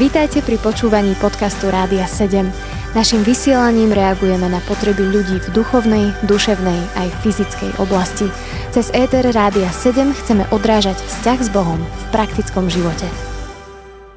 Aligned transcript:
Vítajte 0.00 0.40
pri 0.40 0.56
počúvaní 0.58 1.12
podcastu 1.20 1.68
Rádia 1.68 2.08
7. 2.08 2.48
Naším 2.90 3.22
vysielaním 3.22 3.94
reagujeme 3.94 4.50
na 4.50 4.58
potreby 4.66 5.06
ľudí 5.06 5.38
v 5.38 5.48
duchovnej, 5.54 6.10
duševnej 6.26 6.80
aj 6.98 7.08
fyzickej 7.22 7.78
oblasti. 7.78 8.26
Cez 8.74 8.90
ETR 8.90 9.30
Rádia 9.30 9.70
7 9.70 10.10
chceme 10.10 10.42
odrážať 10.50 10.98
vzťah 10.98 11.38
s 11.38 11.48
Bohom 11.54 11.78
v 11.78 12.04
praktickom 12.10 12.66
živote. 12.66 13.06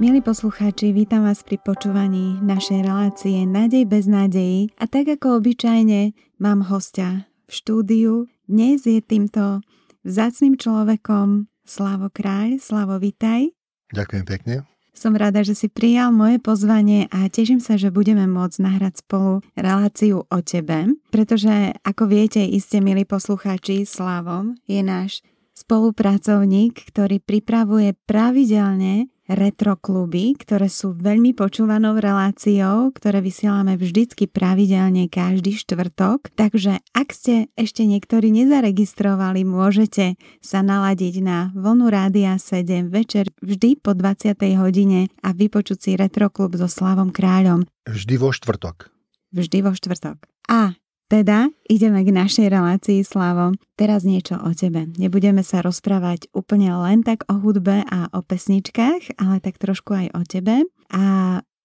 Milí 0.01 0.25
poslucháči, 0.25 0.89
vítam 0.89 1.29
vás 1.29 1.45
pri 1.45 1.61
počúvaní 1.61 2.41
našej 2.41 2.81
relácie 2.81 3.45
Nádej 3.45 3.85
bez 3.85 4.09
nádejí 4.09 4.73
a 4.81 4.89
tak 4.89 5.05
ako 5.05 5.37
obyčajne 5.37 6.17
mám 6.41 6.65
hostia 6.65 7.29
v 7.45 7.51
štúdiu. 7.53 8.13
Dnes 8.49 8.89
je 8.89 8.97
týmto 9.05 9.61
vzácným 10.01 10.57
človekom 10.57 11.45
Slavo 11.61 12.09
Kráľ. 12.09 12.57
Slavo, 12.57 12.97
vitaj. 12.97 13.53
Ďakujem 13.93 14.25
pekne. 14.25 14.72
Som 14.93 15.17
rada, 15.17 15.41
že 15.41 15.57
si 15.57 15.67
prijal 15.73 16.13
moje 16.13 16.37
pozvanie 16.37 17.09
a 17.09 17.25
teším 17.25 17.57
sa, 17.57 17.81
že 17.81 17.89
budeme 17.89 18.29
môcť 18.29 18.57
nahrať 18.61 18.93
spolu 19.01 19.41
reláciu 19.57 20.29
o 20.29 20.39
tebe, 20.45 20.93
pretože 21.09 21.73
ako 21.81 22.05
viete, 22.05 22.45
iste 22.45 22.77
milí 22.77 23.01
poslucháči, 23.03 23.89
Slavom 23.89 24.53
je 24.69 24.85
náš 24.85 25.25
spolupracovník, 25.53 26.89
ktorý 26.89 27.21
pripravuje 27.21 27.93
pravidelne 28.09 29.12
retro 29.27 29.79
kluby, 29.79 30.35
ktoré 30.35 30.67
sú 30.67 30.91
veľmi 30.95 31.31
počúvanou 31.31 31.95
reláciou, 31.95 32.91
ktoré 32.91 33.23
vysielame 33.23 33.79
vždycky 33.79 34.27
pravidelne 34.27 35.07
každý 35.07 35.55
štvrtok. 35.55 36.35
Takže 36.35 36.83
ak 36.91 37.09
ste 37.15 37.47
ešte 37.55 37.87
niektorí 37.87 38.29
nezaregistrovali, 38.33 39.47
môžete 39.47 40.19
sa 40.43 40.59
naladiť 40.59 41.23
na 41.23 41.37
vlnu 41.55 41.87
Rádia 41.87 42.35
7 42.35 42.91
večer 42.91 43.31
vždy 43.39 43.79
po 43.79 43.95
20. 43.95 44.35
hodine 44.59 45.07
a 45.23 45.31
vypočuť 45.31 45.77
si 45.79 45.91
retro 45.95 46.27
klub 46.27 46.59
so 46.59 46.67
Slavom 46.67 47.15
Kráľom. 47.15 47.63
Vždy 47.87 48.15
vo 48.19 48.35
štvrtok. 48.35 48.91
Vždy 49.33 49.57
vo 49.65 49.71
štvrtok. 49.73 50.19
A 50.51 50.75
teda 51.13 51.53
ideme 51.69 52.01
k 52.01 52.09
našej 52.09 52.49
relácii 52.49 53.05
Slavo. 53.05 53.53
Teraz 53.77 54.01
niečo 54.01 54.33
o 54.41 54.49
tebe. 54.57 54.89
Nebudeme 54.97 55.45
sa 55.45 55.61
rozprávať 55.61 56.33
úplne 56.33 56.73
len 56.73 57.05
tak 57.05 57.29
o 57.29 57.37
hudbe 57.37 57.85
a 57.85 58.09
o 58.09 58.25
pesničkách, 58.25 59.21
ale 59.21 59.37
tak 59.37 59.61
trošku 59.61 59.93
aj 59.93 60.07
o 60.17 60.21
tebe. 60.25 60.65
A 60.89 61.03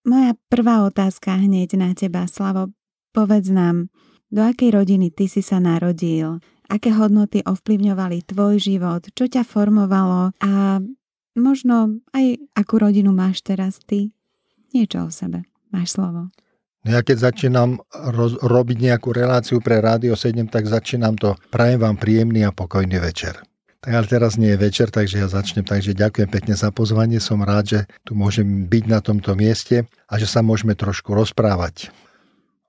moja 0.05 0.37
prvá 0.53 0.85
otázka 0.85 1.41
hneď 1.41 1.81
na 1.81 1.97
teba, 1.97 2.29
Slavo. 2.29 2.77
Povedz 3.17 3.49
nám, 3.49 3.89
do 4.29 4.45
akej 4.45 4.69
rodiny 4.69 5.09
ty 5.09 5.33
si 5.33 5.41
sa 5.41 5.57
narodil? 5.65 6.45
Aké 6.69 6.93
hodnoty 6.93 7.41
ovplyvňovali 7.41 8.29
tvoj 8.29 8.61
život? 8.61 9.09
Čo 9.17 9.33
ťa 9.33 9.49
formovalo? 9.49 10.37
A 10.45 10.85
možno 11.33 12.05
aj 12.13 12.37
akú 12.53 12.77
rodinu 12.77 13.17
máš 13.17 13.41
teraz 13.41 13.81
ty? 13.81 14.13
Niečo 14.77 15.09
o 15.09 15.11
sebe. 15.11 15.49
Máš 15.73 15.97
slovo. 15.97 16.29
No 16.89 16.97
ja 16.97 17.05
keď 17.05 17.21
začínam 17.21 17.85
roz, 17.93 18.41
robiť 18.41 18.81
nejakú 18.81 19.13
reláciu 19.13 19.61
pre 19.61 19.85
Rádio 19.85 20.17
7, 20.17 20.49
tak 20.49 20.65
začínam 20.65 21.21
to. 21.21 21.37
Prajem 21.53 21.85
vám 21.85 22.01
príjemný 22.01 22.49
a 22.49 22.57
pokojný 22.57 22.97
večer. 22.97 23.45
Tak 23.85 23.93
ale 23.93 24.09
teraz 24.09 24.41
nie 24.41 24.57
je 24.57 24.65
večer, 24.65 24.89
takže 24.89 25.21
ja 25.21 25.29
začnem. 25.29 25.69
Takže 25.69 25.93
ďakujem 25.93 26.33
pekne 26.33 26.57
za 26.57 26.73
pozvanie. 26.73 27.21
Som 27.21 27.45
rád, 27.45 27.65
že 27.69 27.81
tu 28.09 28.17
môžem 28.17 28.65
byť 28.65 28.85
na 28.89 29.05
tomto 29.05 29.37
mieste 29.37 29.85
a 30.09 30.17
že 30.17 30.25
sa 30.25 30.41
môžeme 30.41 30.73
trošku 30.73 31.13
rozprávať. 31.13 31.93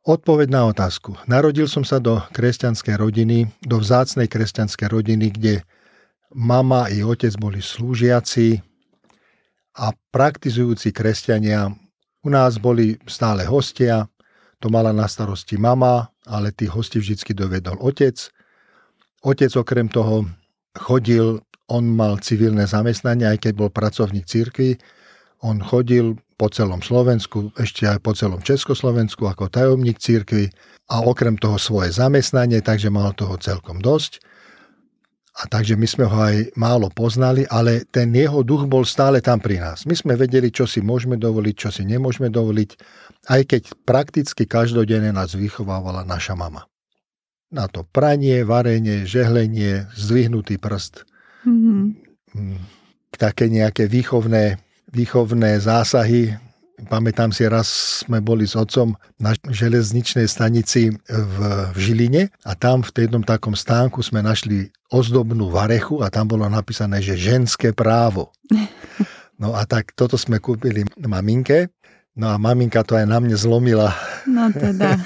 Odpoveď 0.04 0.52
na 0.52 0.68
otázku. 0.68 1.16
Narodil 1.24 1.72
som 1.72 1.88
sa 1.88 2.04
do 2.04 2.20
kresťanskej 2.36 3.00
rodiny, 3.00 3.48
do 3.64 3.80
vzácnej 3.80 4.28
kresťanskej 4.28 4.88
rodiny, 4.92 5.32
kde 5.32 5.64
mama 6.36 6.92
i 6.92 7.08
otec 7.08 7.32
boli 7.40 7.64
slúžiaci 7.64 8.60
a 9.80 9.96
praktizujúci 10.12 10.92
kresťania 10.92 11.72
u 12.24 12.30
nás 12.30 12.60
boli 12.60 13.00
stále 13.08 13.48
hostia, 13.48 14.08
to 14.60 14.68
mala 14.68 14.92
na 14.92 15.08
starosti 15.08 15.56
mama, 15.56 16.12
ale 16.28 16.52
tých 16.52 16.76
hostí 16.76 17.00
vždy 17.00 17.32
dovedol 17.32 17.80
otec. 17.80 18.20
Otec 19.24 19.52
okrem 19.56 19.88
toho 19.88 20.28
chodil, 20.76 21.40
on 21.70 21.86
mal 21.86 22.20
civilné 22.20 22.68
zamestnanie, 22.68 23.30
aj 23.30 23.46
keď 23.48 23.54
bol 23.56 23.70
pracovník 23.72 24.28
cirkvi, 24.28 24.76
on 25.40 25.64
chodil 25.64 26.20
po 26.36 26.52
celom 26.52 26.84
Slovensku, 26.84 27.52
ešte 27.56 27.88
aj 27.88 28.00
po 28.04 28.12
celom 28.12 28.44
Československu 28.44 29.28
ako 29.28 29.48
tajomník 29.48 30.00
cirkvi 30.00 30.52
a 30.92 31.04
okrem 31.04 31.40
toho 31.40 31.56
svoje 31.56 31.96
zamestnanie, 31.96 32.60
takže 32.60 32.92
mal 32.92 33.16
toho 33.16 33.40
celkom 33.40 33.80
dosť. 33.80 34.24
A 35.40 35.48
takže 35.48 35.80
my 35.80 35.88
sme 35.88 36.04
ho 36.04 36.20
aj 36.20 36.52
málo 36.60 36.92
poznali, 36.92 37.48
ale 37.48 37.88
ten 37.88 38.12
jeho 38.12 38.44
duch 38.44 38.68
bol 38.68 38.84
stále 38.84 39.24
tam 39.24 39.40
pri 39.40 39.64
nás. 39.64 39.88
My 39.88 39.96
sme 39.96 40.20
vedeli, 40.20 40.52
čo 40.52 40.68
si 40.68 40.84
môžeme 40.84 41.16
dovoliť, 41.16 41.56
čo 41.56 41.70
si 41.72 41.88
nemôžeme 41.88 42.28
dovoliť, 42.28 42.70
aj 43.32 43.42
keď 43.48 43.62
prakticky 43.88 44.44
každodenne 44.44 45.16
nás 45.16 45.32
vychovávala 45.32 46.04
naša 46.04 46.36
mama. 46.36 46.68
Na 47.56 47.72
to 47.72 47.88
pranie, 47.88 48.44
varenie, 48.44 49.08
žehlenie, 49.08 49.88
zdvihnutý 49.96 50.60
prst, 50.60 51.08
mm-hmm. 51.48 52.60
také 53.16 53.48
nejaké 53.48 53.88
výchovné, 53.88 54.60
výchovné 54.92 55.64
zásahy, 55.64 56.36
Pamätám 56.88 57.36
si, 57.36 57.44
raz 57.50 57.68
sme 58.06 58.24
boli 58.24 58.48
s 58.48 58.56
otcom 58.56 58.96
na 59.20 59.36
železničnej 59.36 60.30
stanici 60.30 60.96
v, 61.10 61.38
v 61.74 61.78
Žiline 61.78 62.32
a 62.48 62.56
tam 62.56 62.80
v 62.86 63.10
jednom 63.10 63.26
takom 63.26 63.58
stánku 63.58 64.00
sme 64.00 64.24
našli 64.24 64.72
ozdobnú 64.88 65.52
varechu 65.52 66.00
a 66.00 66.08
tam 66.08 66.32
bolo 66.32 66.48
napísané, 66.48 67.04
že 67.04 67.20
ženské 67.20 67.76
právo. 67.76 68.32
No 69.36 69.56
a 69.56 69.68
tak 69.68 69.92
toto 69.96 70.16
sme 70.16 70.40
kúpili 70.40 70.88
maminke 71.00 71.72
No 72.20 72.28
a 72.28 72.36
maminka 72.36 72.84
to 72.84 73.00
aj 73.00 73.08
na 73.08 73.24
mne 73.24 73.40
zlomila. 73.40 73.96
No 74.28 74.52
teda. 74.52 75.00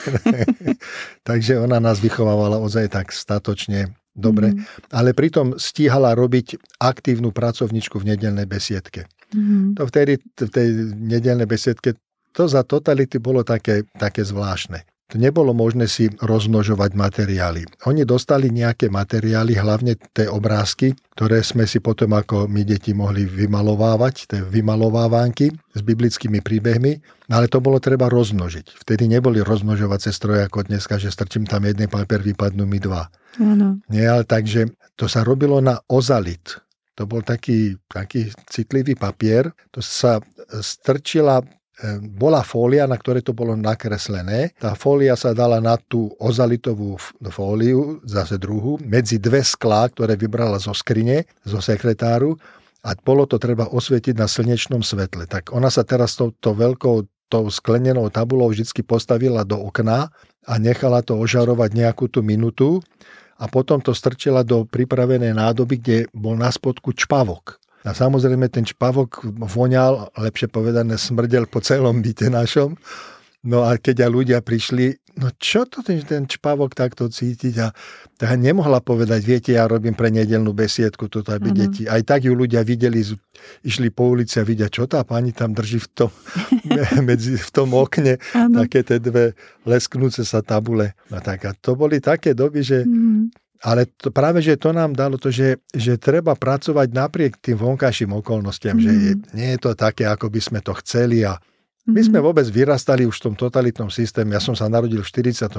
Takže 1.30 1.62
ona 1.62 1.78
nás 1.78 2.02
vychovávala 2.02 2.58
ozaj 2.58 2.90
tak 2.90 3.14
statočne 3.14 3.94
dobre, 4.18 4.58
mm. 4.58 4.90
ale 4.90 5.14
pritom 5.14 5.54
stíhala 5.62 6.18
robiť 6.18 6.58
aktívnu 6.82 7.30
pracovničku 7.30 8.02
v 8.02 8.18
nedelnej 8.18 8.50
besiedke. 8.50 9.06
Mm-hmm. 9.34 9.82
To 9.82 9.84
vtedy 9.90 10.22
v 10.22 10.50
tej 10.50 10.68
nedelnej 10.94 11.50
besiedke, 11.50 11.98
to 12.34 12.50
za 12.50 12.66
totality 12.66 13.22
bolo 13.22 13.46
také, 13.46 13.86
také 13.98 14.26
zvláštne. 14.26 14.86
To 15.14 15.22
nebolo 15.22 15.54
možné 15.54 15.86
si 15.86 16.10
rozmnožovať 16.10 16.98
materiály. 16.98 17.70
Oni 17.86 18.02
dostali 18.02 18.50
nejaké 18.50 18.90
materiály, 18.90 19.54
hlavne 19.54 19.94
tie 20.10 20.26
obrázky, 20.26 20.98
ktoré 21.14 21.46
sme 21.46 21.70
si 21.70 21.78
potom 21.78 22.18
ako 22.18 22.50
my 22.50 22.66
deti 22.66 22.98
mohli 22.98 23.30
vymalovávať, 23.30 24.16
tie 24.26 24.42
vymalovávánky 24.42 25.54
s 25.54 25.80
biblickými 25.86 26.42
príbehmi, 26.42 26.98
no 27.30 27.34
ale 27.38 27.46
to 27.46 27.62
bolo 27.62 27.78
treba 27.78 28.10
rozmnožiť. 28.10 28.74
Vtedy 28.74 29.06
neboli 29.06 29.46
rozmnožovacie 29.46 30.10
stroje 30.10 30.50
ako 30.50 30.66
dneska, 30.66 30.98
že 30.98 31.14
strčím 31.14 31.46
tam 31.46 31.70
jeden 31.70 31.86
papier, 31.94 32.26
vypadnú 32.26 32.66
mi 32.66 32.82
dva. 32.82 33.06
Áno. 33.38 33.86
Nie, 33.94 34.10
ale 34.10 34.26
takže 34.26 34.74
to 34.98 35.06
sa 35.06 35.22
robilo 35.22 35.62
na 35.62 35.78
ozalit. 35.94 36.63
To 36.98 37.10
bol 37.10 37.26
taký, 37.26 37.78
taký 37.90 38.30
citlivý 38.46 38.94
papier. 38.94 39.50
To 39.74 39.82
sa 39.82 40.22
strčila 40.62 41.42
e, 41.42 41.46
bola 42.00 42.46
fólia, 42.46 42.86
na 42.86 42.98
ktorej 43.00 43.26
to 43.26 43.34
bolo 43.34 43.58
nakreslené. 43.58 44.54
Tá 44.62 44.78
fólia 44.78 45.18
sa 45.18 45.34
dala 45.34 45.58
na 45.58 45.74
tú 45.78 46.14
ozalitovú 46.22 47.02
fóliu, 47.34 47.98
zase 48.06 48.38
druhú, 48.38 48.78
medzi 48.86 49.18
dve 49.18 49.42
sklá, 49.42 49.90
ktoré 49.90 50.14
vybrala 50.14 50.62
zo 50.62 50.72
skrine, 50.78 51.26
zo 51.42 51.58
sekretáru 51.58 52.38
a 52.84 52.94
bolo 53.00 53.24
to 53.24 53.40
treba 53.40 53.72
osvietiť 53.72 54.14
na 54.20 54.28
slnečnom 54.28 54.84
svetle. 54.84 55.26
Tak 55.26 55.56
ona 55.56 55.72
sa 55.72 55.88
teraz 55.88 56.20
touto 56.20 56.52
veľkou 56.54 57.08
tou 57.32 57.50
sklenenou 57.50 58.14
tabulou 58.14 58.54
vždy 58.54 58.86
postavila 58.86 59.42
do 59.42 59.58
okna 59.58 60.14
a 60.46 60.54
nechala 60.62 61.02
to 61.02 61.18
ožarovať 61.18 61.74
nejakú 61.74 62.06
tú 62.06 62.22
minutu 62.22 62.84
a 63.40 63.46
potom 63.50 63.82
to 63.82 63.92
strčila 63.96 64.46
do 64.46 64.66
pripravenej 64.68 65.34
nádoby, 65.34 65.76
kde 65.82 65.98
bol 66.14 66.38
na 66.38 66.54
spodku 66.54 66.94
čpavok. 66.94 67.58
A 67.84 67.92
samozrejme 67.92 68.48
ten 68.48 68.64
čpavok 68.64 69.28
voňal, 69.36 70.16
lepšie 70.16 70.48
povedané 70.48 70.96
smrdel 70.96 71.52
po 71.52 71.60
celom 71.60 72.00
byte 72.00 72.32
našom. 72.32 72.80
No 73.44 73.68
a 73.68 73.76
keď 73.76 74.08
aj 74.08 74.12
ľudia 74.12 74.40
prišli, 74.40 74.96
no 75.20 75.28
čo 75.36 75.68
to 75.68 75.84
ten, 75.84 76.00
ten 76.08 76.24
čpavok 76.24 76.72
takto 76.72 77.12
cítiť 77.12 77.56
a 77.60 77.76
tak 78.16 78.40
nemohla 78.40 78.80
povedať, 78.80 79.20
viete, 79.20 79.52
ja 79.52 79.68
robím 79.68 79.92
pre 79.92 80.08
nedelnú 80.08 80.56
besiedku, 80.56 81.12
toto 81.12 81.36
aby 81.36 81.52
uh-huh. 81.52 81.62
deti. 81.68 81.84
Aj 81.84 82.00
tak 82.08 82.24
ju 82.24 82.32
ľudia 82.32 82.64
videli, 82.64 83.04
išli 83.68 83.92
po 83.92 84.16
ulici 84.16 84.40
a 84.40 84.48
vidia, 84.48 84.72
čo 84.72 84.88
tá 84.88 85.04
pani 85.04 85.36
tam 85.36 85.52
drží 85.52 85.84
v 85.84 85.90
tom, 85.92 86.12
medzi, 87.10 87.36
v 87.36 87.50
tom 87.52 87.76
okne, 87.76 88.16
uh-huh. 88.16 88.64
také 88.64 88.80
tie 88.88 89.04
dve 89.04 89.36
lesknúce 89.68 90.24
sa 90.24 90.40
tabule. 90.40 90.96
No 91.12 91.20
tak 91.20 91.44
a 91.44 91.52
to 91.52 91.76
boli 91.76 92.00
také 92.00 92.32
doby, 92.32 92.64
že 92.64 92.88
uh-huh. 92.88 93.28
Ale 93.64 93.88
to, 93.88 94.12
práve, 94.12 94.44
že 94.44 94.60
to 94.60 94.76
nám 94.76 94.92
dalo 94.92 95.16
to, 95.16 95.32
že, 95.32 95.56
že 95.72 95.96
treba 95.96 96.36
pracovať 96.36 96.92
napriek 96.92 97.40
tým 97.40 97.56
vonkajším 97.56 98.12
okolnostiam, 98.12 98.76
mm. 98.76 98.84
že 98.84 98.92
je, 98.92 99.14
nie 99.40 99.56
je 99.56 99.60
to 99.64 99.72
také, 99.72 100.04
ako 100.04 100.28
by 100.28 100.44
sme 100.44 100.60
to 100.60 100.76
chceli 100.84 101.24
a 101.24 101.40
my 101.84 102.00
sme 102.00 102.24
mhm. 102.24 102.26
vôbec 102.32 102.48
vyrastali 102.48 103.04
už 103.04 103.20
v 103.20 103.24
tom 103.28 103.36
totalitnom 103.36 103.92
systéme. 103.92 104.32
Ja 104.32 104.40
som 104.40 104.56
sa 104.56 104.72
narodil 104.72 105.04
v 105.04 105.10
46. 105.10 105.52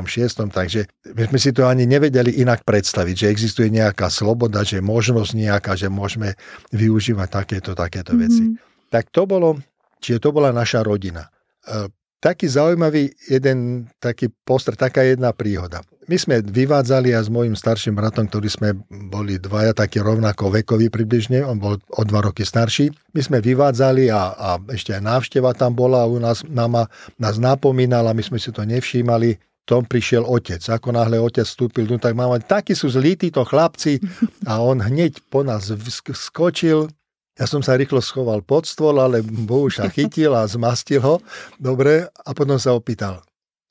takže 0.49 0.88
my 1.12 1.29
sme 1.29 1.38
si 1.38 1.50
to 1.53 1.69
ani 1.69 1.85
nevedeli 1.85 2.41
inak 2.41 2.65
predstaviť, 2.65 3.15
že 3.15 3.26
existuje 3.29 3.69
nejaká 3.69 4.09
sloboda, 4.09 4.65
že 4.65 4.81
je 4.81 4.85
možnosť 4.85 5.32
nejaká, 5.37 5.76
že 5.76 5.93
môžeme 5.93 6.32
využívať 6.73 7.29
takéto, 7.29 7.76
takéto 7.76 8.17
veci. 8.17 8.56
Mm-hmm. 8.56 8.88
Tak 8.88 9.12
to 9.12 9.29
bolo 9.29 9.61
Čiže 10.05 10.21
to 10.21 10.37
bola 10.37 10.53
naša 10.53 10.85
rodina. 10.85 11.32
E, 11.65 11.88
taký 12.21 12.44
zaujímavý 12.44 13.09
jeden 13.25 13.88
taký 13.97 14.29
postr, 14.29 14.77
taká 14.77 15.00
jedna 15.00 15.32
príhoda. 15.32 15.81
My 16.05 16.21
sme 16.21 16.45
vyvádzali 16.45 17.17
a 17.17 17.25
s 17.25 17.33
mojim 17.33 17.56
starším 17.56 17.97
bratom, 17.97 18.29
ktorí 18.29 18.53
sme 18.53 18.77
boli 19.09 19.41
dvaja 19.41 19.73
takí 19.73 20.05
rovnako 20.05 20.53
vekoví 20.53 20.93
približne, 20.93 21.41
on 21.41 21.56
bol 21.56 21.81
o 21.81 22.03
dva 22.05 22.21
roky 22.21 22.45
starší. 22.45 22.93
My 23.17 23.25
sme 23.25 23.39
vyvádzali 23.41 24.12
a, 24.12 24.37
a 24.37 24.49
ešte 24.69 24.93
aj 24.93 25.01
návšteva 25.01 25.56
tam 25.56 25.73
bola 25.73 26.05
u 26.05 26.21
nás, 26.21 26.45
nama, 26.45 26.93
nás 27.17 27.41
napomínala, 27.41 28.12
my 28.12 28.21
sme 28.21 28.37
si 28.37 28.53
to 28.53 28.69
nevšímali 28.69 29.41
tom 29.65 29.89
prišiel 29.89 30.29
otec. 30.29 30.61
Ako 30.61 30.93
náhle 30.93 31.17
otec 31.17 31.49
vstúpil, 31.49 31.89
no 31.89 31.97
tak 31.97 32.12
mama, 32.12 32.37
takí 32.37 32.77
sú 32.77 32.93
zlí 32.93 33.17
títo 33.17 33.41
chlapci 33.49 33.97
a 34.45 34.61
on 34.61 34.85
hneď 34.85 35.25
po 35.33 35.41
nás 35.41 35.73
skočil. 36.12 36.93
Ja 37.35 37.49
som 37.49 37.65
sa 37.65 37.81
rýchlo 37.81 38.05
schoval 38.05 38.45
pod 38.45 38.69
stôl, 38.69 39.01
ale 39.01 39.25
Bohu 39.25 39.73
sa 39.73 39.89
chytil 39.89 40.37
a 40.37 40.45
zmastil 40.45 41.01
ho. 41.01 41.19
Dobre, 41.56 42.06
a 42.12 42.31
potom 42.37 42.61
sa 42.61 42.77
opýtal, 42.77 43.25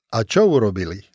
a 0.09 0.25
čo 0.25 0.49
urobili? 0.49 1.12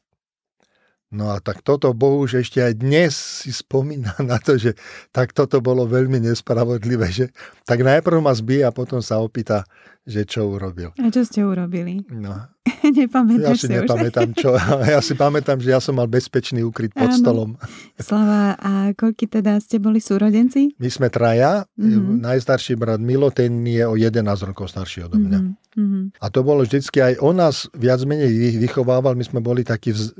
No 1.08 1.32
a 1.32 1.40
tak 1.40 1.64
toto 1.64 1.88
Bohuž 1.96 2.36
ešte 2.44 2.60
aj 2.60 2.84
dnes 2.84 3.16
si 3.16 3.48
spomína 3.48 4.12
na 4.30 4.36
to, 4.36 4.60
že 4.60 4.76
tak 5.08 5.32
toto 5.32 5.64
bolo 5.64 5.88
veľmi 5.88 6.20
nespravodlivé, 6.20 7.08
že 7.08 7.32
tak 7.64 7.80
najprv 7.80 8.20
ma 8.20 8.36
zbije 8.36 8.68
a 8.68 8.76
potom 8.76 9.00
sa 9.00 9.16
opýta, 9.16 9.64
že 10.04 10.28
čo 10.28 10.44
urobil. 10.52 10.92
A 11.00 11.08
čo 11.08 11.24
ste 11.24 11.44
urobili? 11.44 12.04
No. 12.12 12.36
Nepamätáš 13.00 13.44
ja 13.44 13.54
si, 13.56 13.68
nepamätám, 13.72 14.36
čo. 14.36 14.52
Ja 14.92 15.00
si 15.00 15.16
pamätám, 15.16 15.60
že 15.64 15.72
ja 15.72 15.80
som 15.80 15.96
mal 15.96 16.08
bezpečný 16.08 16.60
ukryt 16.60 16.92
pod 16.92 17.12
Áno. 17.12 17.16
stolom. 17.16 17.50
Slava, 17.96 18.56
a 18.60 18.92
koľky 18.92 19.28
teda 19.28 19.60
ste 19.64 19.80
boli 19.80 20.04
súrodenci? 20.04 20.76
My 20.76 20.88
sme 20.92 21.08
traja. 21.08 21.64
Mm-hmm. 21.80 22.20
Najstarší 22.20 22.76
brat 22.76 23.00
Milo, 23.00 23.32
ten 23.32 23.64
je 23.64 23.84
o 23.84 23.96
11 23.96 24.24
rokov 24.44 24.72
starší 24.72 25.08
od 25.08 25.16
mňa. 25.16 25.40
Mm-hmm. 25.72 26.20
A 26.20 26.26
to 26.28 26.40
bolo 26.44 26.64
vždycky 26.64 27.00
aj 27.00 27.20
on 27.24 27.40
nás 27.40 27.68
viac 27.72 28.00
menej 28.04 28.60
vychovával. 28.60 29.16
My 29.16 29.24
sme 29.24 29.40
boli 29.40 29.64
takí 29.64 29.92
vz 29.96 30.12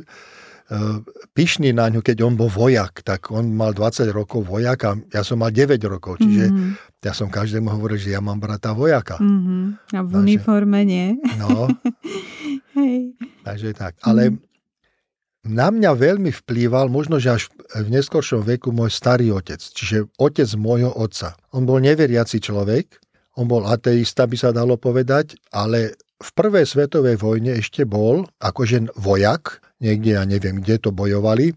pyšný 1.32 1.72
na 1.72 1.88
ňu, 1.88 2.04
keď 2.04 2.28
on 2.28 2.36
bol 2.36 2.52
vojak, 2.52 3.00
tak 3.00 3.32
on 3.32 3.56
mal 3.56 3.72
20 3.72 4.04
rokov 4.12 4.44
vojaka, 4.44 5.00
ja 5.08 5.24
som 5.24 5.40
mal 5.40 5.48
9 5.48 5.80
rokov, 5.88 6.20
čiže 6.20 6.52
mm-hmm. 6.52 6.70
ja 7.08 7.12
som 7.16 7.32
každému 7.32 7.72
hovoril, 7.72 7.96
že 7.96 8.12
ja 8.12 8.20
mám 8.20 8.36
brata 8.36 8.76
vojaka. 8.76 9.16
Mm-hmm. 9.16 9.62
A 9.96 10.00
v 10.04 10.10
takže, 10.12 10.20
uniforme 10.20 10.80
nie. 10.84 11.16
No. 11.40 11.72
Hej. 12.78 13.16
Takže 13.48 13.70
tak. 13.72 13.96
Ale 14.04 14.28
mm-hmm. 14.28 15.48
na 15.56 15.68
mňa 15.72 15.90
veľmi 15.96 16.30
vplýval, 16.44 16.92
možno, 16.92 17.16
že 17.16 17.40
až 17.40 17.42
v 17.72 17.88
neskoršom 17.88 18.44
veku, 18.44 18.68
môj 18.68 18.92
starý 18.92 19.32
otec, 19.32 19.64
čiže 19.64 20.12
otec 20.20 20.48
môjho 20.60 20.92
otca. 20.92 21.32
On 21.56 21.64
bol 21.64 21.80
neveriaci 21.80 22.44
človek, 22.44 23.00
on 23.40 23.48
bol 23.48 23.64
ateista, 23.64 24.28
by 24.28 24.36
sa 24.36 24.50
dalo 24.52 24.76
povedať, 24.76 25.32
ale 25.48 25.96
v 26.18 26.30
prvej 26.34 26.66
svetovej 26.66 27.16
vojne 27.22 27.58
ešte 27.62 27.86
bol 27.86 28.26
akože 28.42 28.98
vojak, 28.98 29.62
niekde 29.78 30.18
ja 30.18 30.24
neviem, 30.26 30.58
kde 30.58 30.82
to 30.82 30.90
bojovali, 30.90 31.54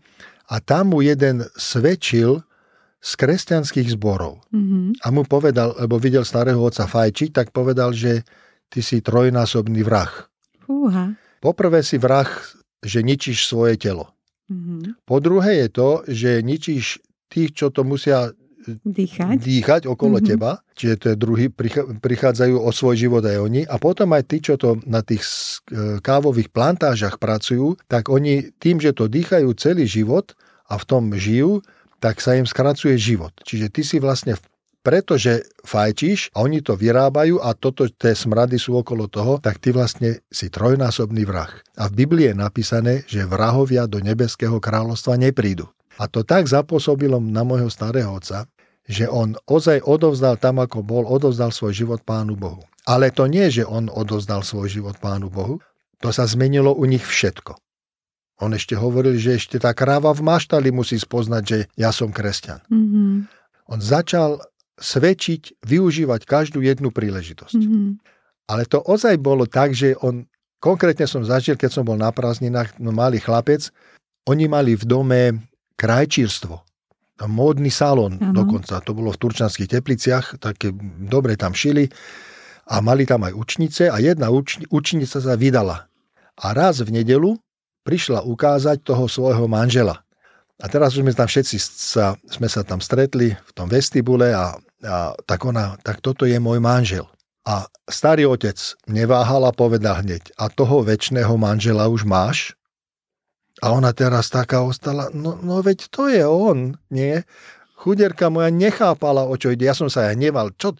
a 0.52 0.60
tam 0.62 0.94
mu 0.94 1.00
jeden 1.02 1.48
svedčil 1.58 2.44
z 3.02 3.12
kresťanských 3.18 3.98
zborov. 3.98 4.46
Mm-hmm. 4.54 5.02
A 5.02 5.08
mu 5.10 5.25
povedal, 5.25 5.74
lebo 5.81 5.98
videl 5.98 6.22
starého 6.22 6.62
otca 6.62 6.86
fajčiť, 6.86 7.34
tak 7.34 7.48
povedal, 7.50 7.96
že 7.96 8.22
ty 8.69 8.86
si 8.86 9.02
trojnásobný 9.02 9.81
vrah. 9.81 10.12
Fúha. 10.62 11.18
Poprvé 11.42 11.81
si 11.81 11.98
vrah, 11.98 12.30
že 12.86 13.02
ničíš 13.02 13.50
svoje 13.50 13.81
telo. 13.81 14.14
Mm-hmm. 14.54 15.02
Po 15.07 15.18
druhé 15.18 15.66
je 15.66 15.69
to, 15.74 15.90
že 16.06 16.46
ničíš 16.46 17.02
tých, 17.31 17.57
čo 17.57 17.74
to 17.74 17.81
musia 17.81 18.36
dýchať, 18.86 19.36
dýchať 19.42 19.81
okolo 19.90 20.19
mm-hmm. 20.19 20.31
teba, 20.31 20.62
čiže 20.78 20.96
to 20.98 21.06
je 21.13 21.16
druhý, 21.18 21.46
prichádzajú 21.98 22.56
o 22.58 22.69
svoj 22.69 22.96
život 22.98 23.24
aj 23.25 23.38
oni 23.42 23.62
a 23.66 23.75
potom 23.81 24.13
aj 24.13 24.24
tí, 24.30 24.38
čo 24.42 24.58
to 24.58 24.81
na 24.86 25.02
tých 25.02 25.24
e, 25.24 26.00
kávových 26.00 26.50
plantážach 26.54 27.18
pracujú, 27.18 27.78
tak 27.90 28.10
oni 28.10 28.54
tým, 28.62 28.78
že 28.81 28.94
to 28.94 29.10
dýchajú 29.10 29.52
celý 29.58 29.86
život 29.86 30.34
a 30.69 30.80
v 30.80 30.84
tom 30.88 31.12
žijú, 31.13 31.60
tak 32.02 32.18
sa 32.18 32.34
im 32.34 32.50
skracuje 32.50 32.98
život. 32.98 33.34
Čiže 33.46 33.68
ty 33.69 33.81
si 33.86 33.98
vlastne 34.02 34.40
pretože 34.81 35.46
fajčíš 35.62 36.34
a 36.34 36.42
oni 36.42 36.66
to 36.66 36.74
vyrábajú 36.74 37.38
a 37.38 37.54
toto, 37.54 37.86
tie 37.86 38.18
smrady 38.18 38.57
sú 38.57 38.81
okolo 38.81 39.06
toho, 39.06 39.38
tak 39.38 39.62
ty 39.62 39.69
vlastne 39.69 40.25
si 40.34 40.50
trojnásobný 40.50 41.22
vrah. 41.22 41.54
A 41.78 41.86
v 41.86 42.06
Biblii 42.06 42.34
je 42.34 42.36
napísané, 42.36 42.94
že 43.06 43.30
vrahovia 43.30 43.86
do 43.86 44.02
nebeského 44.02 44.57
kráľovstva 44.57 45.22
neprídu. 45.22 45.69
A 46.00 46.08
to 46.08 46.24
tak 46.24 46.48
zapôsobilo 46.48 47.20
na 47.20 47.44
môjho 47.44 47.68
starého 47.68 48.16
otca, 48.16 48.48
že 48.88 49.08
on 49.08 49.36
ozaj 49.48 49.84
odovzdal 49.84 50.40
tam, 50.40 50.60
ako 50.60 50.84
bol, 50.84 51.04
odovzdal 51.08 51.52
svoj 51.52 51.74
život 51.76 52.00
Pánu 52.04 52.36
Bohu. 52.36 52.64
Ale 52.88 53.14
to 53.14 53.30
nie, 53.30 53.48
že 53.52 53.68
on 53.68 53.88
odovzdal 53.88 54.42
svoj 54.42 54.68
život 54.68 54.98
Pánu 54.98 55.30
Bohu, 55.30 55.62
to 56.02 56.10
sa 56.10 56.26
zmenilo 56.26 56.74
u 56.74 56.84
nich 56.90 57.06
všetko. 57.06 57.54
On 58.42 58.50
ešte 58.58 58.74
hovoril, 58.74 59.22
že 59.22 59.38
ešte 59.38 59.62
tá 59.62 59.70
kráva 59.78 60.10
v 60.18 60.26
maštali 60.26 60.74
musí 60.74 60.98
spoznať, 60.98 61.44
že 61.46 61.58
ja 61.78 61.94
som 61.94 62.10
kresťan. 62.10 62.58
Mm-hmm. 62.74 63.14
On 63.70 63.80
začal 63.80 64.42
svedčiť, 64.82 65.62
využívať 65.62 66.26
každú 66.26 66.66
jednu 66.66 66.90
príležitosť. 66.90 67.54
Mm-hmm. 67.54 67.88
Ale 68.50 68.66
to 68.66 68.82
ozaj 68.82 69.22
bolo 69.22 69.46
tak, 69.46 69.78
že 69.78 69.94
on, 70.02 70.26
konkrétne 70.58 71.06
som 71.06 71.22
zažil, 71.22 71.54
keď 71.54 71.70
som 71.70 71.84
bol 71.86 71.96
na 71.96 72.10
prázdninách, 72.10 72.82
no 72.82 72.90
malý 72.90 73.22
chlapec, 73.22 73.70
oni 74.26 74.50
mali 74.50 74.74
v 74.74 74.84
dome 74.90 75.22
krajčírstvo. 75.81 76.62
Módny 77.25 77.74
salón 77.74 78.18
ano. 78.22 78.33
dokonca. 78.33 78.81
To 78.86 78.94
bolo 78.94 79.13
v 79.13 79.22
Turčanských 79.22 79.69
tepliciach, 79.69 80.38
také 80.38 80.74
dobre 81.06 81.38
tam 81.38 81.54
šili 81.54 81.89
a 82.69 82.81
mali 82.81 83.06
tam 83.06 83.25
aj 83.25 83.33
učnice 83.33 83.89
a 83.89 83.98
jedna 84.01 84.30
uč, 84.30 84.62
učnica 84.69 85.18
sa 85.22 85.33
vydala. 85.38 85.89
A 86.42 86.48
raz 86.54 86.81
v 86.81 86.94
nedelu 86.94 87.38
prišla 87.86 88.25
ukázať 88.25 88.81
toho 88.81 89.06
svojho 89.06 89.45
manžela. 89.45 90.01
A 90.62 90.69
teraz 90.69 90.94
už 90.94 91.01
sme 91.01 91.13
tam 91.13 91.25
všetci 91.25 91.57
sa, 91.62 92.13
sme 92.30 92.45
sa 92.45 92.62
tam 92.62 92.81
stretli 92.81 93.33
v 93.33 93.51
tom 93.54 93.66
vestibule 93.66 94.30
a, 94.33 94.57
a 94.86 94.95
tak 95.25 95.42
ona, 95.45 95.78
tak 95.81 96.01
toto 96.06 96.30
je 96.30 96.38
môj 96.38 96.62
manžel. 96.62 97.10
A 97.42 97.66
starý 97.89 98.30
otec 98.30 98.57
neváhal 98.86 99.50
a 99.50 99.54
povedal 99.54 100.06
hneď, 100.06 100.30
a 100.38 100.45
toho 100.54 100.86
väčšného 100.86 101.33
manžela 101.42 101.89
už 101.89 102.06
máš? 102.06 102.54
A 103.62 103.78
ona 103.78 103.94
teraz 103.94 104.34
taká 104.34 104.66
ostala, 104.66 105.13
no, 105.13 105.38
no 105.38 105.62
veď 105.62 105.86
to 105.94 106.10
je 106.10 106.25
on, 106.25 106.74
nie? 106.90 107.22
Chuderka 107.78 108.34
moja 108.34 108.50
nechápala, 108.50 109.25
o 109.25 109.38
čo 109.38 109.54
ide. 109.54 109.69
Ja 109.69 109.78
som 109.78 109.90
sa 109.90 110.10
aj 110.10 110.18
neval. 110.18 110.54
Čo? 110.58 110.78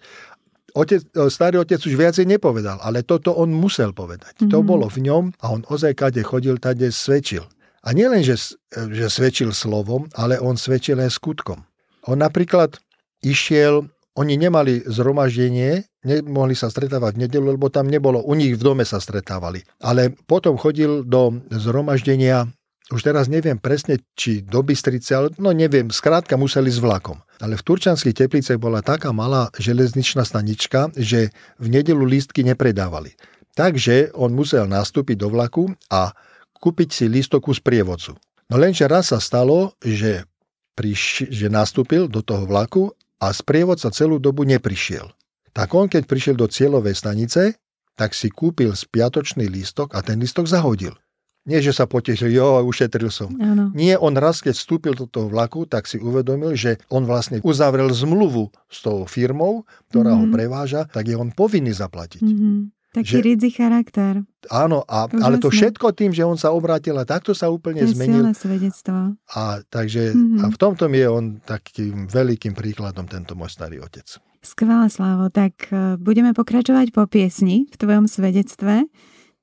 Otec, 0.74 1.04
starý 1.30 1.62
otec 1.62 1.78
už 1.78 1.94
viacej 1.94 2.26
nepovedal, 2.26 2.80
ale 2.82 3.04
toto 3.06 3.36
on 3.36 3.52
musel 3.52 3.92
povedať. 3.94 4.42
Mm-hmm. 4.42 4.52
To 4.54 4.58
mhm. 4.62 4.66
bolo 4.66 4.86
v 4.90 5.00
ňom 5.06 5.24
a 5.42 5.46
on 5.54 5.62
ozaj 5.68 5.94
kade 5.98 6.22
chodil, 6.26 6.58
tade 6.58 6.90
svedčil. 6.90 7.46
A 7.82 7.98
nielen, 7.98 8.22
že, 8.22 8.38
že 8.70 9.10
svedčil 9.10 9.58
slovom, 9.58 10.06
ale 10.14 10.38
on 10.38 10.54
svedčil 10.54 11.02
aj 11.02 11.18
skutkom. 11.18 11.66
On 12.06 12.18
napríklad 12.18 12.78
išiel, 13.26 13.90
oni 14.14 14.38
nemali 14.38 14.86
zhromaždenie, 14.86 15.82
nemohli 16.06 16.54
sa 16.54 16.70
stretávať 16.70 17.18
v 17.18 17.22
nedelu, 17.26 17.58
lebo 17.58 17.74
tam 17.74 17.90
nebolo, 17.90 18.22
u 18.22 18.34
nich 18.38 18.54
v 18.54 18.62
dome 18.62 18.86
sa 18.86 19.02
stretávali. 19.02 19.66
Ale 19.82 20.14
potom 20.30 20.62
chodil 20.62 21.02
do 21.02 21.42
zhromaždenia 21.50 22.54
už 22.92 23.08
teraz 23.08 23.32
neviem 23.32 23.56
presne, 23.56 24.04
či 24.20 24.44
do 24.44 24.60
Bystrice, 24.62 25.16
ale 25.16 25.28
no 25.40 25.56
neviem, 25.56 25.88
skrátka 25.88 26.36
museli 26.36 26.68
s 26.68 26.84
vlakom. 26.84 27.24
Ale 27.40 27.56
v 27.56 27.66
Turčanských 27.66 28.14
tepliciach 28.14 28.60
bola 28.60 28.84
taká 28.84 29.16
malá 29.16 29.48
železničná 29.58 30.28
stanička, 30.28 30.92
že 31.00 31.32
v 31.58 31.68
nedelu 31.72 32.04
lístky 32.04 32.44
nepredávali. 32.44 33.16
Takže 33.56 34.16
on 34.16 34.32
musel 34.32 34.68
nastúpiť 34.68 35.18
do 35.20 35.28
vlaku 35.32 35.72
a 35.92 36.16
kúpiť 36.62 36.90
si 36.94 37.06
lístoku 37.10 37.52
z 37.52 37.60
prievodcu. 37.64 38.14
No 38.52 38.56
lenže 38.60 38.86
raz 38.86 39.16
sa 39.16 39.20
stalo, 39.24 39.74
že, 39.82 40.28
priš- 40.76 41.32
že 41.32 41.48
nastúpil 41.48 42.12
do 42.12 42.22
toho 42.22 42.44
vlaku 42.46 42.92
a 43.18 43.32
sprievodca 43.32 43.90
celú 43.90 44.20
dobu 44.20 44.44
neprišiel. 44.44 45.10
Tak 45.52 45.76
on, 45.76 45.92
keď 45.92 46.08
prišiel 46.08 46.36
do 46.40 46.48
cieľovej 46.48 46.96
stanice, 46.96 47.60
tak 48.00 48.16
si 48.16 48.32
kúpil 48.32 48.72
spiatočný 48.72 49.52
lístok 49.52 49.92
a 49.96 50.00
ten 50.00 50.20
lístok 50.20 50.48
zahodil. 50.48 50.96
Nie, 51.42 51.58
že 51.58 51.74
sa 51.74 51.90
potešil, 51.90 52.30
jo, 52.38 52.62
ušetril 52.70 53.10
som. 53.10 53.34
Ano. 53.42 53.74
Nie, 53.74 53.98
on 53.98 54.14
raz, 54.14 54.46
keď 54.46 54.54
vstúpil 54.54 54.94
do 54.94 55.10
toho 55.10 55.26
vlaku, 55.26 55.66
tak 55.66 55.90
si 55.90 55.98
uvedomil, 55.98 56.54
že 56.54 56.78
on 56.94 57.10
vlastne 57.10 57.42
uzavrel 57.42 57.90
zmluvu 57.90 58.54
s 58.70 58.86
tou 58.86 59.10
firmou, 59.10 59.66
ktorá 59.90 60.14
mm-hmm. 60.14 60.22
ho 60.22 60.26
mhm. 60.30 60.34
preváža, 60.38 60.82
tak 60.94 61.10
je 61.10 61.18
on 61.18 61.34
povinný 61.34 61.74
zaplatiť. 61.74 62.22
Mm-hmm. 62.22 62.58
Taký 62.92 63.08
že, 63.08 63.24
ridzi 63.24 63.50
charakter. 63.56 64.20
Áno, 64.52 64.84
a, 64.84 65.08
ale 65.08 65.40
to 65.40 65.48
všetko 65.48 65.96
tým, 65.96 66.12
že 66.12 66.28
on 66.28 66.36
sa 66.36 66.52
obrátil 66.52 66.92
a 67.00 67.08
takto 67.08 67.32
sa 67.32 67.48
úplne 67.48 67.88
to 67.88 67.96
zmenil. 67.96 68.28
Je 68.28 68.36
svedectvo. 68.36 69.16
A, 69.32 69.64
takže, 69.64 70.12
mm-hmm. 70.12 70.44
a 70.44 70.46
v 70.52 70.58
tomto 70.60 70.92
je 70.92 71.08
on 71.08 71.40
takým 71.40 72.12
veľkým 72.12 72.52
príkladom, 72.52 73.08
tento 73.08 73.32
môj 73.32 73.48
starý 73.48 73.80
otec. 73.80 74.20
Skvelá, 74.44 74.92
Slavo. 74.92 75.32
Tak 75.32 75.72
e, 75.72 75.96
budeme 76.02 76.36
pokračovať 76.36 76.92
po 76.92 77.08
piesni 77.08 77.70
v 77.72 77.76
tvojom 77.80 78.12
svedectve. 78.12 78.90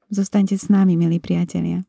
Zostaňte 0.09 0.57
s 0.57 0.73
nami, 0.73 0.97
milí 0.97 1.21
priatelia. 1.21 1.85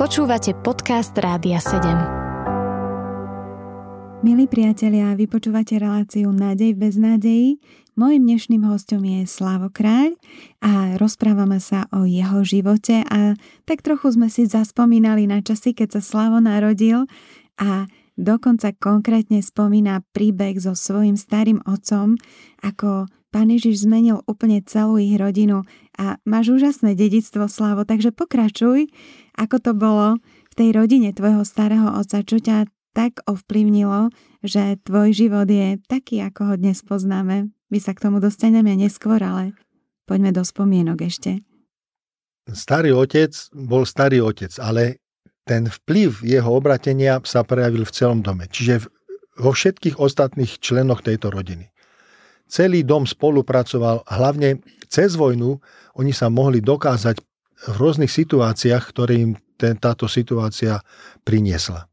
Počúvate 0.00 0.56
podcast 0.56 1.12
Rádia 1.12 1.60
7. 1.60 4.24
Milí 4.24 4.48
priatelia, 4.48 5.12
vypočúvate 5.12 5.76
reláciu 5.76 6.32
Nádej 6.32 6.72
bez 6.72 6.96
nádejí. 6.96 7.60
Mojím 7.92 8.24
dnešným 8.24 8.64
hostom 8.64 9.04
je 9.04 9.28
Slavo 9.28 9.68
Kráľ 9.68 10.16
a 10.64 10.96
rozprávame 10.96 11.60
sa 11.60 11.84
o 11.92 12.08
jeho 12.08 12.40
živote 12.40 13.04
a 13.04 13.36
tak 13.68 13.84
trochu 13.84 14.16
sme 14.16 14.32
si 14.32 14.48
zaspomínali 14.48 15.28
na 15.28 15.44
časy, 15.44 15.76
keď 15.76 16.00
sa 16.00 16.02
Slavo 16.08 16.40
narodil 16.40 17.04
a 17.60 17.84
dokonca 18.16 18.72
konkrétne 18.72 19.44
spomína 19.44 20.02
príbeh 20.10 20.56
so 20.58 20.72
svojím 20.72 21.14
starým 21.14 21.60
otcom, 21.68 22.16
ako 22.64 23.06
Pán 23.36 23.52
Ježiš 23.52 23.84
zmenil 23.84 24.24
úplne 24.24 24.64
celú 24.64 24.96
ich 24.96 25.12
rodinu 25.20 25.68
a 26.00 26.16
máš 26.24 26.56
úžasné 26.56 26.96
dedictvo, 26.96 27.52
Slavo, 27.52 27.84
takže 27.84 28.08
pokračuj, 28.08 28.88
ako 29.36 29.56
to 29.60 29.72
bolo 29.76 30.16
v 30.48 30.54
tej 30.56 30.72
rodine 30.72 31.12
tvojho 31.12 31.44
starého 31.44 32.00
otca, 32.00 32.24
čo 32.24 32.40
ťa 32.40 32.64
tak 32.96 33.20
ovplyvnilo, 33.28 34.08
že 34.40 34.80
tvoj 34.80 35.12
život 35.12 35.44
je 35.52 35.76
taký, 35.84 36.24
ako 36.24 36.48
ho 36.48 36.54
dnes 36.56 36.80
poznáme. 36.80 37.52
My 37.68 37.78
sa 37.82 37.92
k 37.92 38.08
tomu 38.08 38.24
dostaneme 38.24 38.72
neskôr, 38.72 39.20
ale 39.20 39.52
poďme 40.08 40.32
do 40.32 40.40
spomienok 40.40 41.04
ešte. 41.04 41.44
Starý 42.48 42.96
otec 42.96 43.36
bol 43.52 43.84
starý 43.84 44.24
otec, 44.24 44.54
ale 44.62 45.04
ten 45.46 45.70
vplyv 45.70 46.26
jeho 46.26 46.50
obratenia 46.50 47.22
sa 47.22 47.46
prejavil 47.46 47.86
v 47.86 47.94
celom 47.94 48.20
dome, 48.20 48.50
čiže 48.50 48.90
vo 49.38 49.54
všetkých 49.54 50.02
ostatných 50.02 50.58
členoch 50.58 51.06
tejto 51.06 51.30
rodiny. 51.30 51.70
Celý 52.50 52.82
dom 52.82 53.06
spolupracoval, 53.06 54.02
hlavne 54.10 54.58
cez 54.90 55.14
vojnu 55.14 55.62
oni 55.94 56.12
sa 56.14 56.26
mohli 56.30 56.58
dokázať 56.58 57.16
v 57.70 57.74
rôznych 57.78 58.10
situáciách, 58.10 58.84
ktoré 58.90 59.22
im 59.22 59.32
táto 59.56 60.10
situácia 60.10 60.82
priniesla. 61.24 61.88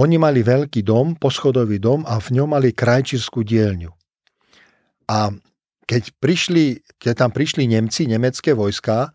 Oni 0.00 0.16
mali 0.16 0.40
veľký 0.40 0.80
dom, 0.84 1.20
poschodový 1.20 1.76
dom 1.76 2.04
a 2.08 2.16
v 2.16 2.40
ňom 2.40 2.56
mali 2.56 2.72
krajčírskú 2.72 3.44
dielňu. 3.44 3.92
A 5.12 5.28
keď, 5.84 6.16
prišli, 6.16 6.80
keď 6.96 7.26
tam 7.26 7.30
prišli 7.34 7.68
Nemci, 7.68 8.08
nemecké 8.08 8.56
vojska, 8.56 9.12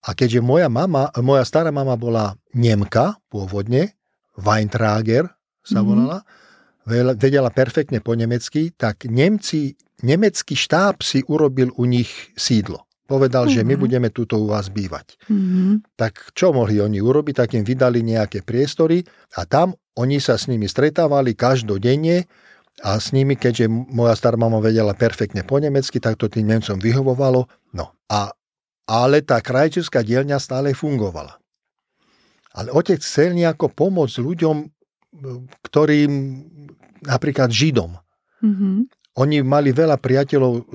a 0.00 0.16
keďže 0.16 0.40
moja 0.40 0.72
mama, 0.72 1.12
moja 1.20 1.44
stará 1.44 1.68
mama 1.68 1.96
bola 1.96 2.32
Nemka 2.56 3.20
pôvodne, 3.28 3.96
Weintrager 4.40 5.28
sa 5.60 5.80
mm-hmm. 5.80 5.88
volala, 5.88 6.18
vedela 7.20 7.50
perfektne 7.52 8.00
po 8.00 8.16
nemecky, 8.16 8.72
tak 8.72 9.04
Nemci, 9.04 9.76
nemecký 10.00 10.56
štáb 10.56 11.04
si 11.04 11.20
urobil 11.28 11.68
u 11.76 11.84
nich 11.84 12.08
sídlo. 12.32 12.88
Povedal, 13.04 13.50
mm-hmm. 13.50 13.58
že 13.58 13.66
my 13.66 13.74
mhm. 13.74 13.82
budeme 13.82 14.08
tuto 14.14 14.38
u 14.38 14.46
vás 14.48 14.70
bývať. 14.70 15.18
Mm-hmm. 15.26 15.98
Tak 15.98 16.30
čo 16.30 16.54
mohli 16.54 16.78
oni 16.78 17.02
urobiť? 17.02 17.42
Tak 17.42 17.58
im 17.58 17.66
vydali 17.66 18.06
nejaké 18.06 18.46
priestory 18.46 19.02
a 19.34 19.44
tam 19.44 19.74
oni 19.98 20.22
sa 20.22 20.38
s 20.38 20.46
nimi 20.46 20.70
stretávali 20.70 21.34
každodenne 21.34 22.30
a 22.80 22.96
s 22.96 23.12
nimi, 23.12 23.36
keďže 23.36 23.68
moja 23.68 24.14
stará 24.16 24.40
mama 24.40 24.62
vedela 24.62 24.96
perfektne 24.96 25.44
po 25.44 25.60
nemecky, 25.60 26.00
tak 26.00 26.16
to 26.16 26.30
tým 26.30 26.48
Nemcom 26.48 26.80
vyhovovalo. 26.80 27.44
No 27.76 27.92
a, 28.08 28.32
ale 28.90 29.22
tá 29.22 29.38
krajčovská 29.38 30.02
dielňa 30.02 30.42
stále 30.42 30.74
fungovala. 30.74 31.38
Ale 32.50 32.74
otec 32.74 32.98
chcel 32.98 33.38
nejako 33.38 33.70
pomôcť 33.70 34.18
ľuďom, 34.18 34.56
ktorým, 35.62 36.12
napríklad 37.06 37.54
Židom. 37.54 37.94
Mm-hmm. 38.42 38.76
Oni 39.22 39.42
mali 39.46 39.70
veľa 39.70 39.94
priateľov 39.94 40.66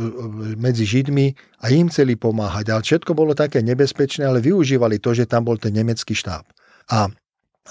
medzi 0.56 0.88
Židmi 0.88 1.36
a 1.60 1.72
im 1.76 1.92
chceli 1.92 2.16
pomáhať, 2.16 2.72
ale 2.72 2.84
všetko 2.88 3.12
bolo 3.12 3.36
také 3.36 3.60
nebezpečné, 3.60 4.24
ale 4.24 4.40
využívali 4.40 5.04
to, 5.04 5.12
že 5.12 5.28
tam 5.28 5.44
bol 5.44 5.60
ten 5.60 5.76
nemecký 5.76 6.16
štáb. 6.16 6.48
A 6.92 7.12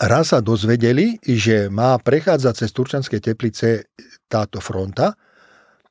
raz 0.04 0.36
sa 0.36 0.44
dozvedeli, 0.44 1.16
že 1.24 1.72
má 1.72 1.96
prechádzať 1.96 2.54
cez 2.60 2.70
Turčanské 2.76 3.16
teplice 3.24 3.88
táto 4.28 4.60
fronta 4.60 5.16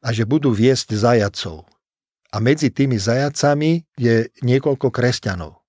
a 0.03 0.07
že 0.13 0.29
budú 0.29 0.53
viesť 0.53 0.93
zajacov. 0.93 1.65
A 2.33 2.41
medzi 2.41 2.73
tými 2.73 2.97
zajacami 2.97 3.85
je 3.93 4.25
niekoľko 4.41 4.89
kresťanov. 4.89 5.61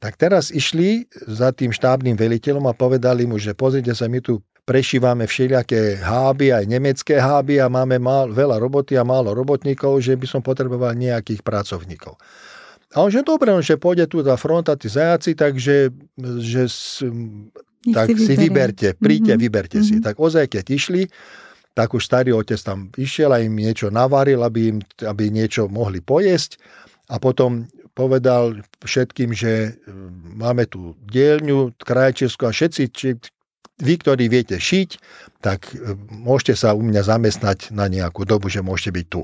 Tak 0.00 0.16
teraz 0.16 0.52
išli 0.52 1.08
za 1.28 1.52
tým 1.52 1.72
štábnym 1.72 2.16
veliteľom 2.16 2.68
a 2.68 2.76
povedali 2.76 3.24
mu, 3.28 3.36
že 3.36 3.56
pozrite 3.56 3.92
sa, 3.92 4.08
my 4.08 4.20
tu 4.20 4.40
prešívame 4.64 5.24
všelijaké 5.24 6.00
háby, 6.00 6.52
aj 6.52 6.64
nemecké 6.68 7.16
háby 7.20 7.60
a 7.60 7.66
máme 7.66 8.00
mal, 8.00 8.28
veľa 8.32 8.60
roboty 8.60 8.96
a 8.96 9.04
málo 9.04 9.32
robotníkov, 9.32 10.04
že 10.04 10.16
by 10.16 10.26
som 10.28 10.40
potreboval 10.44 10.96
nejakých 10.96 11.40
pracovníkov. 11.44 12.16
A 12.90 13.06
on 13.06 13.10
že 13.10 13.22
dobre, 13.22 13.50
že 13.62 13.78
pôjde 13.78 14.06
tu 14.10 14.22
za 14.22 14.34
fronta 14.34 14.74
tí 14.74 14.90
zajaci, 14.90 15.38
takže 15.38 15.94
že 16.42 16.62
tak 17.94 18.12
si, 18.12 18.24
si 18.28 18.34
vyberte, 18.36 18.98
príďte, 18.98 19.34
mm-hmm. 19.36 19.44
vyberte 19.46 19.78
mm-hmm. 19.80 19.96
si. 19.96 20.02
Mhm. 20.02 20.04
Tak 20.04 20.14
ozaj, 20.20 20.44
keď 20.52 20.64
išli, 20.70 21.02
tak 21.74 21.94
už 21.94 22.02
starý 22.02 22.34
otec 22.34 22.58
tam 22.60 22.90
išiel 22.98 23.30
a 23.30 23.42
im 23.42 23.54
niečo 23.54 23.88
navaril, 23.88 24.42
aby, 24.42 24.76
im, 24.76 24.78
aby 25.06 25.30
niečo 25.30 25.70
mohli 25.70 26.02
pojesť 26.02 26.58
a 27.10 27.18
potom 27.18 27.66
povedal 27.94 28.62
všetkým, 28.86 29.34
že 29.34 29.76
máme 30.38 30.64
tu 30.70 30.94
dielňu, 31.10 31.74
krajčesku 31.82 32.46
a 32.46 32.54
všetci, 32.54 32.82
či, 32.94 33.08
vy, 33.80 33.94
ktorí 33.98 34.28
viete 34.28 34.56
šiť, 34.60 34.90
tak 35.40 35.72
môžete 36.12 36.54
sa 36.54 36.76
u 36.76 36.84
mňa 36.84 37.02
zamestnať 37.02 37.72
na 37.72 37.88
nejakú 37.88 38.28
dobu, 38.28 38.52
že 38.52 38.60
môžete 38.60 38.92
byť 38.94 39.06
tu. 39.08 39.22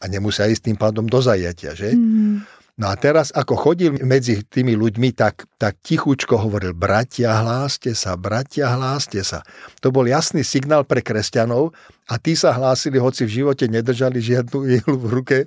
A 0.00 0.04
nemusia 0.06 0.48
ísť 0.48 0.72
tým 0.72 0.78
pádom 0.78 1.08
do 1.08 1.18
zajatia, 1.24 1.72
že? 1.72 1.96
Mm-hmm. 1.96 2.63
No 2.74 2.90
a 2.90 2.98
teraz, 2.98 3.30
ako 3.30 3.54
chodil 3.54 3.94
medzi 4.02 4.42
tými 4.42 4.74
ľuďmi, 4.74 5.14
tak, 5.14 5.46
tak 5.62 5.78
tichučko 5.86 6.34
hovoril, 6.34 6.74
bratia, 6.74 7.30
hláste 7.38 7.94
sa, 7.94 8.18
bratia, 8.18 8.66
hláste 8.74 9.22
sa. 9.22 9.46
To 9.78 9.94
bol 9.94 10.10
jasný 10.10 10.42
signál 10.42 10.82
pre 10.82 10.98
kresťanov 10.98 11.70
a 12.10 12.18
tí 12.18 12.34
sa 12.34 12.50
hlásili, 12.50 12.98
hoci 12.98 13.30
v 13.30 13.34
živote 13.46 13.70
nedržali 13.70 14.18
žiadnu 14.18 14.66
jehlu 14.66 14.98
v 14.98 15.06
ruke, 15.06 15.38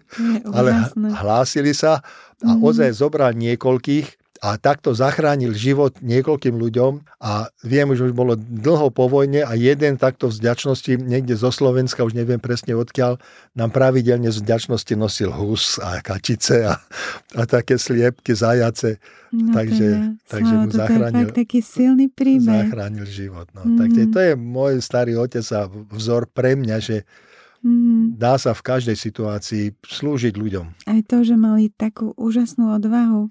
ale 0.56 0.88
hlásili 0.96 1.76
sa 1.76 2.00
a 2.48 2.52
mm. 2.56 2.64
ozaj 2.64 2.96
zobral 2.96 3.36
niekoľkých 3.36 4.27
a 4.42 4.58
takto 4.62 4.94
zachránil 4.94 5.54
život 5.58 5.98
niekoľkým 6.02 6.56
ľuďom 6.56 7.02
a 7.22 7.50
viem, 7.66 7.90
že 7.98 8.06
už 8.06 8.14
bolo 8.14 8.38
dlho 8.38 8.94
po 8.94 9.10
vojne 9.10 9.42
a 9.42 9.58
jeden 9.58 9.98
takto 9.98 10.30
z 10.30 10.42
vďačnosti 10.44 10.92
niekde 11.02 11.34
zo 11.34 11.50
Slovenska, 11.50 12.06
už 12.06 12.14
neviem 12.14 12.38
presne 12.38 12.78
odkiaľ, 12.78 13.18
nám 13.58 13.70
pravidelne 13.74 14.30
z 14.30 14.40
vďačnosti 14.42 14.94
nosil 14.94 15.30
hus 15.34 15.82
a 15.82 16.00
kačice 16.06 16.70
a, 16.70 16.78
a 17.34 17.42
také 17.50 17.82
sliepky, 17.82 18.38
zajace. 18.38 19.02
No 19.34 19.52
takže, 19.52 19.88
teda, 19.92 20.32
takže 20.32 20.54
mu 20.56 20.70
zachránil, 20.72 21.28
taký 21.36 21.60
silný 21.60 22.08
príbeh. 22.08 22.70
zachránil 22.70 23.06
život. 23.10 23.52
No. 23.52 23.68
Mm. 23.68 23.78
Takže 23.82 24.02
to 24.14 24.20
je 24.24 24.34
môj 24.40 24.80
starý 24.80 25.20
otec 25.20 25.44
a 25.52 25.68
vzor 25.92 26.32
pre 26.32 26.56
mňa, 26.56 26.78
že 26.80 27.04
mm. 27.60 28.16
dá 28.16 28.40
sa 28.40 28.56
v 28.56 28.62
každej 28.64 28.96
situácii 28.96 29.76
slúžiť 29.84 30.34
ľuďom. 30.38 30.88
Aj 30.88 31.02
to, 31.04 31.28
že 31.28 31.36
mali 31.36 31.74
takú 31.76 32.16
úžasnú 32.16 32.72
odvahu 32.80 33.28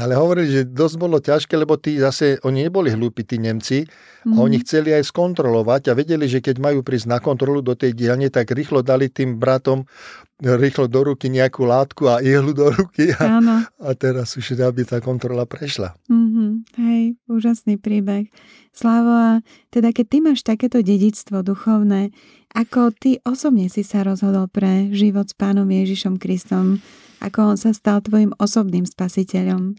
ale 0.00 0.16
hovorili, 0.16 0.48
že 0.48 0.62
dosť 0.68 0.96
bolo 0.96 1.20
ťažké, 1.20 1.52
lebo 1.58 1.76
tí 1.76 2.00
zase, 2.00 2.40
oni 2.46 2.68
neboli 2.68 2.92
hlúpi, 2.92 3.28
tí 3.28 3.36
Nemci, 3.36 3.84
mm. 3.84 4.36
a 4.36 4.36
oni 4.40 4.56
mhm. 4.60 4.64
chceli 4.64 4.90
aj 4.96 5.08
skontrolovať 5.12 5.92
a 5.92 5.96
vedeli, 5.96 6.24
že 6.30 6.40
keď 6.40 6.56
majú 6.62 6.80
prísť 6.80 7.06
na 7.10 7.18
kontrolu 7.20 7.60
do 7.60 7.76
tej 7.76 7.92
dielne, 7.92 8.32
tak 8.32 8.52
rýchlo 8.52 8.80
dali 8.80 9.12
tým 9.12 9.36
bratom 9.36 9.84
rýchlo 10.42 10.90
do 10.90 11.06
ruky 11.06 11.30
nejakú 11.30 11.62
látku 11.62 12.10
a 12.10 12.18
ihlu 12.18 12.50
do 12.50 12.74
ruky 12.74 13.14
a, 13.14 13.38
a 13.78 13.90
teraz 13.94 14.34
už 14.34 14.58
aby 14.58 14.82
tá 14.82 14.98
kontrola 14.98 15.46
prešla. 15.46 15.94
Mm-hmm. 16.10 16.31
Hej, 16.78 17.16
úžasný 17.28 17.76
príbeh. 17.78 18.30
Slavo, 18.72 19.12
a 19.12 19.30
teda 19.68 19.92
keď 19.92 20.06
ty 20.08 20.18
máš 20.24 20.40
takéto 20.46 20.80
dedictvo 20.80 21.44
duchovné, 21.44 22.10
ako 22.52 22.92
ty 22.92 23.18
osobne 23.24 23.68
si 23.72 23.80
sa 23.84 24.04
rozhodol 24.04 24.48
pre 24.48 24.92
život 24.92 25.28
s 25.28 25.34
pánom 25.36 25.68
Ježišom 25.68 26.20
Kristom? 26.20 26.80
Ako 27.22 27.54
on 27.54 27.58
sa 27.60 27.70
stal 27.72 28.02
tvojim 28.02 28.34
osobným 28.36 28.84
spasiteľom? 28.84 29.78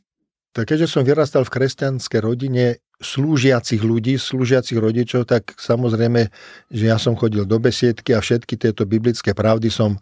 Tak 0.53 0.69
keďže 0.69 0.85
som 0.85 1.01
vyrastal 1.01 1.43
v 1.49 1.53
kresťanskej 1.59 2.21
rodine 2.21 2.77
slúžiacich 3.01 3.81
ľudí, 3.81 4.21
slúžiacich 4.21 4.77
rodičov, 4.77 5.25
tak 5.25 5.57
samozrejme, 5.57 6.29
že 6.69 6.83
ja 6.87 7.01
som 7.01 7.17
chodil 7.17 7.43
do 7.43 7.57
besiedky 7.57 8.13
a 8.13 8.21
všetky 8.21 8.55
tieto 8.55 8.85
biblické 8.85 9.33
pravdy 9.33 9.73
som 9.73 9.97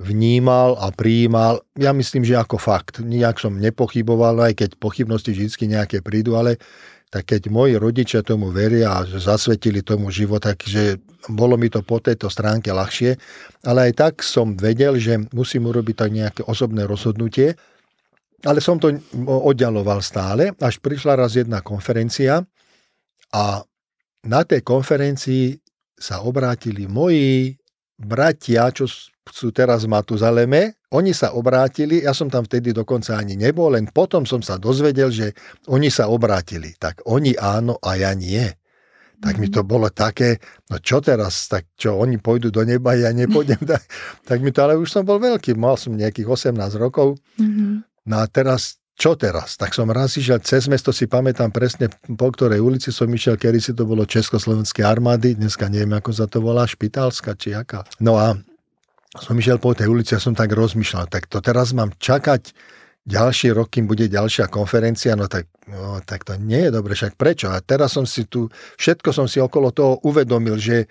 vnímal 0.00 0.80
a 0.80 0.88
prijímal. 0.88 1.60
Ja 1.76 1.92
myslím, 1.92 2.24
že 2.24 2.40
ako 2.40 2.56
fakt. 2.56 3.04
Nijak 3.04 3.36
som 3.36 3.60
nepochyboval, 3.60 4.48
aj 4.48 4.64
keď 4.64 4.70
pochybnosti 4.80 5.36
vždy 5.36 5.76
nejaké 5.76 6.00
prídu, 6.00 6.40
ale 6.40 6.56
tak 7.12 7.36
keď 7.36 7.50
moji 7.52 7.76
rodičia 7.76 8.24
tomu 8.24 8.48
veria 8.54 8.96
a 8.96 9.04
zasvetili 9.04 9.82
tomu 9.84 10.08
život, 10.14 10.40
takže 10.40 11.02
bolo 11.28 11.58
mi 11.58 11.66
to 11.68 11.84
po 11.84 12.00
tejto 12.00 12.30
stránke 12.32 12.72
ľahšie. 12.72 13.18
Ale 13.66 13.90
aj 13.90 13.92
tak 13.98 14.14
som 14.24 14.56
vedel, 14.56 14.96
že 14.96 15.20
musím 15.36 15.68
urobiť 15.68 15.96
tak 15.98 16.10
nejaké 16.14 16.42
osobné 16.48 16.88
rozhodnutie. 16.88 17.58
Ale 18.40 18.64
som 18.64 18.80
to 18.80 18.88
oddialoval 19.28 20.00
stále, 20.00 20.56
až 20.56 20.80
prišla 20.80 21.12
raz 21.12 21.36
jedna 21.36 21.60
konferencia 21.60 22.40
a 23.36 23.60
na 24.24 24.40
tej 24.48 24.64
konferencii 24.64 25.60
sa 25.92 26.24
obrátili 26.24 26.88
moji 26.88 27.52
bratia, 28.00 28.72
čo 28.72 28.88
sú 29.28 29.52
teraz 29.52 29.84
v 29.84 29.92
Matuzaleme, 29.92 30.80
oni 30.90 31.12
sa 31.12 31.36
obrátili, 31.36 32.02
ja 32.02 32.16
som 32.16 32.32
tam 32.32 32.48
vtedy 32.48 32.72
dokonca 32.72 33.14
ani 33.14 33.36
nebol, 33.36 33.76
len 33.76 33.86
potom 33.92 34.24
som 34.24 34.40
sa 34.40 34.56
dozvedel, 34.56 35.12
že 35.12 35.36
oni 35.68 35.92
sa 35.92 36.08
obrátili. 36.08 36.74
Tak 36.74 37.04
oni 37.06 37.36
áno 37.36 37.78
a 37.78 37.94
ja 38.00 38.16
nie. 38.16 38.42
Tak 39.20 39.36
mi 39.36 39.52
to 39.52 39.60
bolo 39.60 39.92
také, 39.92 40.40
no 40.72 40.80
čo 40.80 41.04
teraz, 41.04 41.44
tak 41.52 41.68
čo, 41.76 42.00
oni 42.00 42.16
pôjdu 42.16 42.48
do 42.48 42.64
neba, 42.64 42.96
ja 42.96 43.12
nepôjdem, 43.12 43.60
tak, 43.70 43.84
tak 44.24 44.40
mi 44.40 44.48
to, 44.48 44.64
ale 44.64 44.80
už 44.80 44.88
som 44.88 45.04
bol 45.04 45.20
veľký, 45.20 45.52
mal 45.60 45.76
som 45.76 45.92
nejakých 45.92 46.56
18 46.56 46.56
rokov, 46.80 47.20
mm-hmm. 47.36 47.84
no 48.08 48.16
a 48.16 48.24
teraz, 48.32 48.80
čo 48.96 49.20
teraz? 49.20 49.60
Tak 49.60 49.76
som 49.76 49.92
raz 49.92 50.16
išiel 50.16 50.40
cez 50.40 50.72
mesto, 50.72 50.88
si 50.88 51.04
pamätám 51.04 51.52
presne, 51.52 51.92
po 52.16 52.32
ktorej 52.32 52.64
ulici 52.64 52.88
som 52.92 53.12
išiel, 53.12 53.36
kedy 53.36 53.60
si 53.60 53.72
to 53.76 53.84
bolo 53.84 54.08
Československé 54.08 54.80
armády, 54.88 55.36
dneska 55.36 55.68
neviem, 55.68 56.00
ako 56.00 56.10
sa 56.16 56.24
to 56.24 56.40
volá, 56.40 56.64
Špitalská, 56.64 57.36
či 57.36 57.52
aká. 57.52 57.84
No 58.00 58.16
a 58.16 58.40
som 59.18 59.34
išiel 59.34 59.58
po 59.58 59.74
tej 59.74 59.90
ulici 59.90 60.14
a 60.14 60.22
som 60.22 60.38
tak 60.38 60.54
rozmýšľal, 60.54 61.10
tak 61.10 61.26
to 61.26 61.42
teraz 61.42 61.74
mám 61.74 61.90
čakať 61.98 62.54
ďalší 63.02 63.50
rok, 63.50 63.74
kým 63.74 63.90
bude 63.90 64.06
ďalšia 64.06 64.46
konferencia, 64.46 65.18
no 65.18 65.26
tak, 65.26 65.50
no 65.66 65.98
tak 66.06 66.22
to 66.22 66.38
nie 66.38 66.68
je 66.68 66.70
dobre, 66.70 66.94
však 66.94 67.18
prečo? 67.18 67.50
A 67.50 67.58
teraz 67.58 67.98
som 67.98 68.06
si 68.06 68.28
tu, 68.30 68.46
všetko 68.78 69.10
som 69.10 69.26
si 69.26 69.42
okolo 69.42 69.74
toho 69.74 69.98
uvedomil, 70.06 70.54
že 70.60 70.86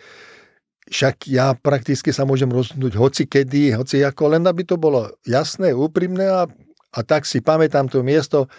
však 0.90 1.30
ja 1.30 1.54
prakticky 1.54 2.10
sa 2.10 2.26
môžem 2.26 2.50
rozhodnúť 2.50 2.98
hoci 2.98 3.24
kedy, 3.30 3.78
hoci 3.78 4.02
ako, 4.04 4.36
len 4.36 4.44
aby 4.50 4.66
to 4.66 4.76
bolo 4.76 5.08
jasné, 5.24 5.72
úprimné 5.72 6.28
a, 6.28 6.50
a 6.92 7.00
tak 7.06 7.24
si 7.30 7.40
pamätám 7.40 7.88
to 7.88 8.02
miesto 8.02 8.50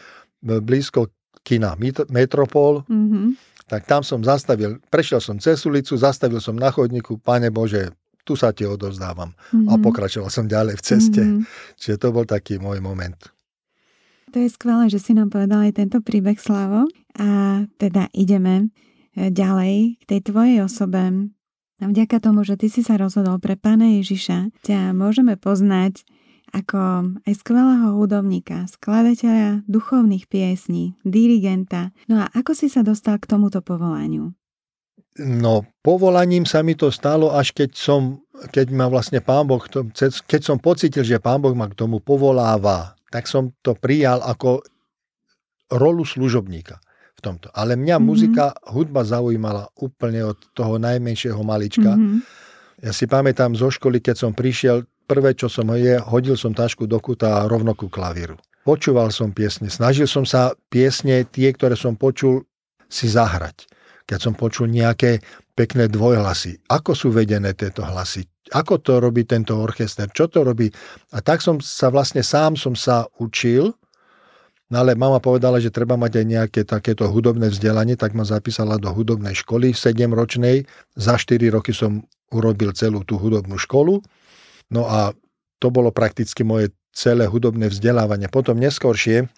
blízko 0.41 1.11
kina 1.45 1.75
Metropol, 2.09 2.87
mm-hmm. 2.87 3.35
tak 3.67 3.85
tam 3.85 4.01
som 4.07 4.23
zastavil, 4.23 4.79
prešiel 4.89 5.21
som 5.21 5.37
cez 5.43 5.61
ulicu, 5.67 5.99
zastavil 5.99 6.39
som 6.39 6.55
na 6.55 6.71
chodníku, 6.71 7.19
Pane 7.19 7.51
Bože, 7.51 7.93
tu 8.25 8.37
sa 8.37 8.53
ti 8.53 8.69
odozdávam. 8.69 9.33
Mm-hmm. 9.53 9.69
A 9.69 9.73
pokračoval 9.81 10.31
som 10.33 10.47
ďalej 10.47 10.79
v 10.79 10.83
ceste. 10.85 11.23
Mm-hmm. 11.23 11.77
Čiže 11.81 11.97
to 12.01 12.09
bol 12.15 12.25
taký 12.25 12.61
môj 12.61 12.79
moment. 12.79 13.19
To 14.31 14.39
je 14.39 14.47
skvelé, 14.47 14.87
že 14.87 15.03
si 15.03 15.11
nám 15.11 15.35
povedal 15.35 15.67
aj 15.67 15.83
tento 15.83 15.99
príbeh, 15.99 16.39
Slavo. 16.39 16.87
A 17.19 17.63
teda 17.83 18.07
ideme 18.15 18.71
e, 19.19 19.29
ďalej 19.35 19.99
k 19.99 20.03
tej 20.07 20.21
tvojej 20.23 20.59
osobe. 20.63 21.31
A 21.81 21.85
vďaka 21.89 22.23
tomu, 22.23 22.47
že 22.47 22.61
ty 22.61 22.71
si 22.71 22.87
sa 22.87 23.01
rozhodol 23.01 23.41
pre 23.43 23.57
Pána 23.59 23.99
Ježiša, 23.99 24.53
ťa 24.63 24.93
môžeme 24.95 25.35
poznať 25.35 26.05
ako 26.51 27.15
aj 27.31 27.35
skvelého 27.39 27.95
hudobníka, 27.95 28.67
skladateľa 28.67 29.63
duchovných 29.71 30.27
piesní, 30.27 30.99
dirigenta. 31.07 31.95
No 32.11 32.27
a 32.27 32.27
ako 32.35 32.59
si 32.59 32.67
sa 32.67 32.83
dostal 32.83 33.23
k 33.23 33.31
tomuto 33.31 33.63
povolaniu? 33.63 34.35
No, 35.21 35.69
povolaním 35.85 36.49
sa 36.49 36.65
mi 36.65 36.73
to 36.73 36.89
stalo, 36.89 37.37
až 37.37 37.53
keď 37.53 37.77
som, 37.77 38.25
keď 38.57 38.73
ma 38.73 38.89
vlastne 38.89 39.21
pán 39.21 39.45
Boh, 39.45 39.61
keď 40.25 40.41
som 40.41 40.57
pocitil, 40.57 41.05
že 41.05 41.21
pán 41.21 41.45
Boh 41.45 41.53
ma 41.53 41.69
k 41.69 41.77
tomu 41.77 42.01
povoláva, 42.01 42.97
tak 43.13 43.29
som 43.29 43.53
to 43.61 43.77
prijal 43.77 44.25
ako 44.25 44.65
rolu 45.77 46.09
služobníka 46.09 46.81
v 47.17 47.21
tomto. 47.21 47.53
Ale 47.53 47.77
mňa 47.77 48.01
mm-hmm. 48.01 48.09
muzika, 48.09 48.57
hudba 48.73 49.05
zaujímala 49.05 49.69
úplne 49.77 50.33
od 50.33 50.39
toho 50.57 50.81
najmenšieho 50.81 51.43
malička. 51.45 51.93
Mm-hmm. 51.93 52.19
Ja 52.81 52.97
si 52.97 53.05
pamätám 53.05 53.53
zo 53.53 53.69
školy, 53.69 54.01
keď 54.01 54.17
som 54.17 54.33
prišiel, 54.33 54.89
prvé, 55.05 55.37
čo 55.37 55.53
som 55.53 55.69
je, 55.77 56.01
hodil 56.01 56.39
som 56.41 56.57
tašku 56.57 56.89
do 56.89 56.97
kuta 56.97 57.45
a 57.45 57.47
rovno 57.51 57.77
ku 57.77 57.93
klavíru. 57.93 58.41
Počúval 58.65 59.13
som 59.13 59.37
piesne, 59.37 59.69
snažil 59.69 60.09
som 60.09 60.25
sa 60.25 60.57
piesne, 60.73 61.29
tie, 61.29 61.53
ktoré 61.53 61.77
som 61.77 61.93
počul, 61.93 62.49
si 62.89 63.11
zahrať. 63.11 63.69
Keď 64.11 64.19
som 64.19 64.35
počul 64.35 64.67
nejaké 64.67 65.23
pekné 65.55 65.87
dvojhlasy, 65.87 66.67
ako 66.67 66.99
sú 66.99 67.15
vedené 67.15 67.55
tieto 67.55 67.87
hlasy, 67.87 68.27
ako 68.51 68.83
to 68.83 68.99
robí 68.99 69.23
tento 69.23 69.55
orchester, 69.55 70.11
čo 70.11 70.27
to 70.27 70.43
robí. 70.43 70.67
A 71.15 71.23
tak 71.23 71.39
som 71.39 71.63
sa 71.63 71.95
vlastne 71.95 72.27
sám 72.27 72.59
som 72.59 72.75
sa 72.75 73.07
učil, 73.23 73.71
no 74.67 74.75
ale 74.75 74.99
mama 74.99 75.23
povedala, 75.23 75.63
že 75.63 75.71
treba 75.71 75.95
mať 75.95 76.13
aj 76.19 76.27
nejaké 76.27 76.61
takéto 76.67 77.07
hudobné 77.07 77.55
vzdelanie, 77.55 77.95
tak 77.95 78.19
ma 78.19 78.27
zapísala 78.27 78.83
do 78.83 78.91
hudobnej 78.91 79.39
školy 79.39 79.71
7-ročnej. 79.71 80.67
Za 80.99 81.15
4 81.15 81.39
roky 81.55 81.71
som 81.71 82.03
urobil 82.35 82.75
celú 82.75 83.07
tú 83.07 83.15
hudobnú 83.15 83.55
školu. 83.63 84.03
No 84.75 84.91
a 84.91 85.15
to 85.63 85.71
bolo 85.71 85.95
prakticky 85.95 86.43
moje 86.43 86.75
celé 86.91 87.31
hudobné 87.31 87.71
vzdelávanie. 87.71 88.27
Potom 88.27 88.59
neskôršie 88.59 89.31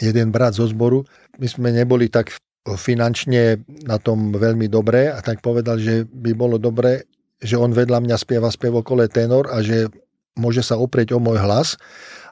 jeden 0.00 0.32
brat 0.32 0.56
zo 0.56 0.64
zboru, 0.64 1.04
my 1.36 1.44
sme 1.44 1.68
neboli 1.68 2.08
tak 2.08 2.32
finančne 2.62 3.62
na 3.82 3.98
tom 3.98 4.30
veľmi 4.30 4.70
dobre 4.70 5.10
a 5.10 5.18
tak 5.18 5.42
povedal, 5.42 5.82
že 5.82 6.06
by 6.06 6.30
bolo 6.36 6.62
dobre 6.62 7.10
že 7.42 7.58
on 7.58 7.74
vedľa 7.74 8.06
mňa 8.06 8.16
spieva 8.16 8.48
spevokole 8.48 9.10
tenor 9.10 9.50
a 9.50 9.58
že 9.60 9.90
môže 10.38 10.62
sa 10.62 10.78
oprieť 10.78 11.12
o 11.12 11.20
môj 11.20 11.42
hlas, 11.42 11.74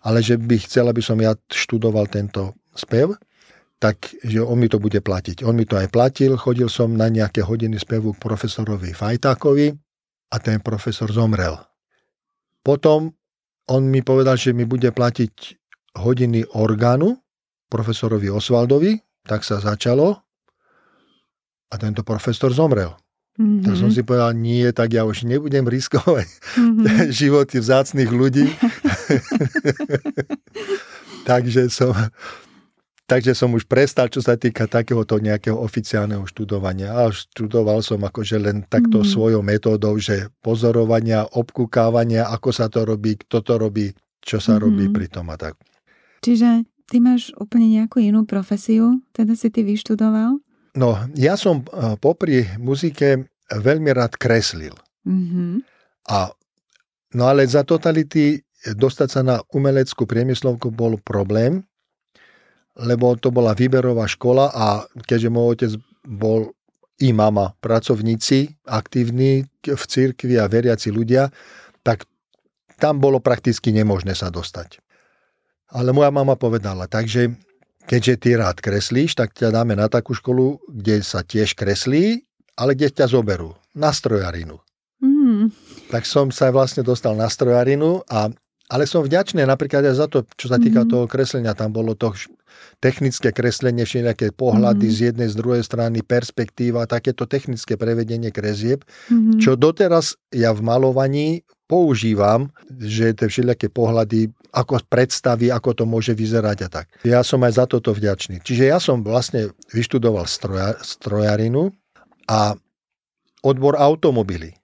ale 0.06 0.22
že 0.22 0.38
by 0.38 0.56
chcel, 0.62 0.88
aby 0.88 1.02
som 1.02 1.18
ja 1.18 1.34
študoval 1.50 2.06
tento 2.08 2.54
spev, 2.72 3.18
tak 3.82 4.14
že 4.22 4.40
on 4.40 4.56
mi 4.56 4.70
to 4.70 4.78
bude 4.78 4.96
platiť. 5.02 5.42
On 5.44 5.52
mi 5.52 5.66
to 5.66 5.76
aj 5.76 5.90
platil, 5.90 6.38
chodil 6.38 6.70
som 6.70 6.94
na 6.94 7.10
nejaké 7.10 7.42
hodiny 7.42 7.76
spevu 7.76 8.14
k 8.14 8.22
profesorovi 8.22 8.94
Fajtákovi 8.94 9.74
a 10.30 10.36
ten 10.38 10.62
profesor 10.62 11.10
zomrel. 11.10 11.58
Potom 12.62 13.12
on 13.66 13.82
mi 13.90 14.00
povedal, 14.00 14.38
že 14.38 14.54
mi 14.54 14.64
bude 14.64 14.88
platiť 14.94 15.58
hodiny 15.98 16.54
orgánu 16.54 17.18
profesorovi 17.66 18.30
Osvaldovi, 18.30 18.94
tak 19.30 19.46
sa 19.46 19.62
začalo 19.62 20.18
a 21.70 21.74
tento 21.78 22.02
profesor 22.02 22.50
zomrel. 22.50 22.90
Mm-hmm. 23.38 23.62
Tak 23.62 23.74
som 23.78 23.90
si 23.94 24.02
povedal, 24.02 24.34
nie, 24.34 24.66
tak 24.74 24.90
ja 24.90 25.06
už 25.06 25.22
nebudem 25.22 25.70
riskovať 25.70 26.26
mm-hmm. 26.58 27.08
životy 27.22 27.62
vzácných 27.62 28.10
ľudí. 28.10 28.50
takže 31.30 31.70
som 31.70 31.94
Takže 33.10 33.34
som 33.34 33.50
už 33.58 33.66
prestal, 33.66 34.06
čo 34.06 34.22
sa 34.22 34.38
týka 34.38 34.70
takéhoto 34.70 35.18
nejakého 35.18 35.58
oficiálneho 35.58 36.22
študovania. 36.30 36.94
A 36.94 37.10
študoval 37.10 37.82
som 37.82 37.98
akože 38.06 38.38
len 38.38 38.62
takto 38.70 39.02
mm-hmm. 39.02 39.10
svojou 39.18 39.42
metódou, 39.42 39.98
že 39.98 40.30
pozorovania, 40.38 41.26
obkúkávania, 41.26 42.30
ako 42.30 42.54
sa 42.54 42.70
to 42.70 42.86
robí, 42.86 43.18
kto 43.18 43.42
to 43.42 43.58
robí, 43.58 43.90
čo 44.22 44.38
sa 44.38 44.54
mm-hmm. 44.54 44.62
robí 44.62 44.84
pri 44.94 45.06
tom 45.10 45.26
a 45.26 45.34
tak. 45.34 45.58
Čiže 46.22 46.62
ty 46.90 46.98
máš 46.98 47.30
úplne 47.38 47.70
nejakú 47.70 48.02
inú 48.02 48.26
profesiu, 48.26 48.98
teda 49.14 49.38
si 49.38 49.46
ty 49.54 49.62
vyštudoval? 49.62 50.42
No, 50.74 50.98
ja 51.14 51.38
som 51.38 51.62
eh, 51.62 51.94
popri 52.02 52.50
muzike 52.58 53.30
veľmi 53.50 53.90
rád 53.94 54.18
kreslil. 54.18 54.74
Mm-hmm. 55.06 55.52
A, 56.10 56.34
no 57.14 57.22
ale 57.30 57.46
za 57.46 57.62
totality 57.62 58.42
dostať 58.66 59.08
sa 59.08 59.22
na 59.24 59.36
umeleckú 59.54 60.04
priemyslovku 60.04 60.68
bol 60.70 61.00
problém, 61.00 61.64
lebo 62.76 63.16
to 63.16 63.32
bola 63.32 63.56
výberová 63.56 64.06
škola 64.06 64.52
a 64.52 64.66
keďže 65.08 65.30
môj 65.32 65.46
otec 65.56 65.72
bol 66.06 66.52
i 67.00 67.16
mama, 67.16 67.56
pracovníci, 67.64 68.68
aktívni 68.68 69.48
v 69.64 69.82
cirkvi 69.88 70.36
a 70.36 70.44
veriaci 70.44 70.92
ľudia, 70.92 71.32
tak 71.80 72.04
tam 72.76 73.00
bolo 73.00 73.24
prakticky 73.24 73.72
nemožné 73.72 74.12
sa 74.12 74.28
dostať. 74.28 74.84
Ale 75.70 75.94
moja 75.94 76.10
mama 76.10 76.34
povedala, 76.34 76.90
takže 76.90 77.30
keďže 77.86 78.14
ty 78.18 78.30
rád 78.34 78.58
kreslíš, 78.58 79.14
tak 79.14 79.34
ťa 79.34 79.54
dáme 79.54 79.78
na 79.78 79.86
takú 79.86 80.14
školu, 80.14 80.58
kde 80.66 81.02
sa 81.02 81.22
tiež 81.22 81.54
kreslí, 81.54 82.26
ale 82.58 82.74
kde 82.74 82.90
ťa 82.90 83.06
zoberú? 83.10 83.54
Na 83.74 83.94
strojarinu. 83.94 84.58
Mm. 84.98 85.54
Tak 85.88 86.04
som 86.04 86.28
sa 86.34 86.50
vlastne 86.50 86.82
dostal 86.82 87.14
na 87.14 87.30
strojarinu, 87.30 88.02
a, 88.10 88.28
ale 88.68 88.84
som 88.84 89.06
vďačný 89.06 89.46
napríklad 89.46 89.86
aj 89.86 89.96
za 89.96 90.06
to, 90.10 90.26
čo 90.34 90.50
sa 90.50 90.58
týka 90.58 90.84
mm. 90.84 90.88
toho 90.90 91.04
kreslenia. 91.06 91.56
Tam 91.56 91.70
bolo 91.70 91.94
to 91.94 92.12
technické 92.82 93.30
kreslenie, 93.30 93.86
všetké 93.86 94.34
pohľady 94.34 94.86
mm. 94.90 94.94
z 94.94 94.98
jednej, 95.12 95.28
z 95.30 95.38
druhej 95.38 95.62
strany, 95.64 96.02
perspektíva, 96.02 96.90
takéto 96.90 97.24
technické 97.24 97.78
prevedenie 97.78 98.34
kresieb, 98.34 98.84
mm. 99.08 99.38
čo 99.40 99.54
doteraz 99.54 100.18
ja 100.34 100.50
v 100.50 100.60
malovaní 100.66 101.46
používam, 101.70 102.50
že 102.82 103.14
tie 103.14 103.30
všelijaké 103.30 103.70
pohľady, 103.70 104.34
ako 104.50 104.82
predstaví, 104.86 105.48
ako 105.50 105.82
to 105.82 105.84
môže 105.86 106.12
vyzerať 106.14 106.58
a 106.66 106.68
tak. 106.68 106.86
Ja 107.06 107.22
som 107.22 107.42
aj 107.46 107.52
za 107.58 107.64
toto 107.70 107.94
vďačný. 107.94 108.42
Čiže 108.42 108.64
ja 108.66 108.78
som 108.82 109.02
vlastne 109.06 109.54
vyštudoval 109.70 110.26
stroja, 110.26 110.74
strojarinu 110.82 111.70
a 112.26 112.58
odbor 113.46 113.78
automobily. 113.78 114.54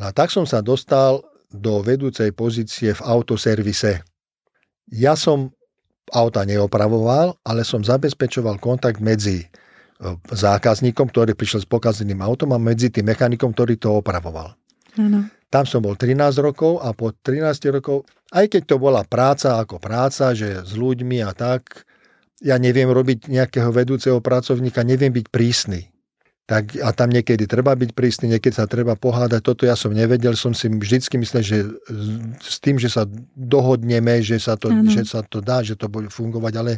A 0.00 0.12
tak 0.12 0.32
som 0.32 0.44
sa 0.48 0.60
dostal 0.64 1.24
do 1.52 1.84
vedúcej 1.84 2.32
pozície 2.32 2.96
v 2.96 3.04
autoservise. 3.04 4.00
Ja 4.88 5.16
som 5.16 5.52
auta 6.12 6.44
neopravoval, 6.44 7.36
ale 7.44 7.62
som 7.64 7.84
zabezpečoval 7.84 8.58
kontakt 8.58 8.98
medzi 8.98 9.44
e, 9.44 9.46
zákazníkom, 10.32 11.12
ktorý 11.12 11.32
prišiel 11.36 11.64
s 11.64 11.68
pokazeným 11.68 12.20
autom 12.24 12.56
a 12.56 12.58
medzi 12.60 12.88
tým 12.88 13.08
mechanikom, 13.08 13.52
ktorý 13.52 13.78
to 13.78 14.00
opravoval. 14.00 14.56
Ano. 14.98 15.28
Tam 15.52 15.68
som 15.68 15.84
bol 15.84 15.96
13 16.00 16.40
rokov 16.40 16.80
a 16.80 16.96
po 16.96 17.12
13 17.12 17.76
rokov, 17.76 18.08
aj 18.32 18.46
keď 18.48 18.62
to 18.64 18.76
bola 18.80 19.04
práca 19.04 19.60
ako 19.60 19.76
práca, 19.76 20.32
že 20.32 20.64
s 20.64 20.72
ľuďmi 20.72 21.20
a 21.20 21.36
tak, 21.36 21.84
ja 22.42 22.58
neviem 22.58 22.90
robiť 22.90 23.30
nejakého 23.30 23.70
vedúceho 23.70 24.18
pracovníka, 24.18 24.82
neviem 24.82 25.14
byť 25.14 25.26
prísny. 25.30 25.88
tak 26.42 26.74
a 26.82 26.90
tam 26.90 27.08
niekedy 27.14 27.46
treba 27.46 27.72
byť 27.72 27.94
prísny, 27.94 28.36
niekedy 28.36 28.52
sa 28.52 28.66
treba 28.66 28.98
pohádať. 28.98 29.40
Toto 29.40 29.62
ja 29.62 29.78
som 29.78 29.94
nevedel, 29.94 30.34
som 30.34 30.52
si 30.52 30.66
vždycky 30.68 31.16
myslel, 31.16 31.40
že 31.40 31.58
s 32.42 32.58
tým, 32.58 32.76
že 32.82 32.90
sa 32.90 33.06
dohodneme, 33.38 34.20
že 34.20 34.42
sa 34.42 34.58
to, 34.58 34.68
že 34.90 35.06
sa 35.06 35.22
to 35.22 35.38
dá, 35.38 35.62
že 35.62 35.78
to 35.78 35.86
bude 35.86 36.10
fungovať, 36.10 36.52
ale 36.58 36.72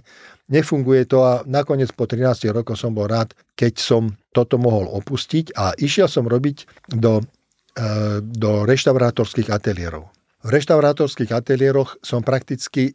nefunguje 0.53 1.09
to 1.09 1.25
a 1.25 1.43
nakoniec 1.49 1.91
po 1.97 2.05
13 2.07 2.55
rokoch 2.55 2.77
som 2.77 2.93
bol 2.93 3.09
rád, 3.09 3.33
keď 3.57 3.81
som 3.81 4.15
toto 4.37 4.61
mohol 4.61 4.87
opustiť 5.01 5.57
a 5.57 5.75
išiel 5.75 6.07
som 6.07 6.29
robiť 6.29 6.87
do, 6.95 7.25
e, 7.75 8.21
do 8.21 8.69
reštaurátorských 8.69 9.49
ateliérov. 9.49 10.14
V 10.45 10.49
reštaurátorských 10.53 11.33
ateliéroch 11.33 11.97
som 12.05 12.21
prakticky 12.21 12.93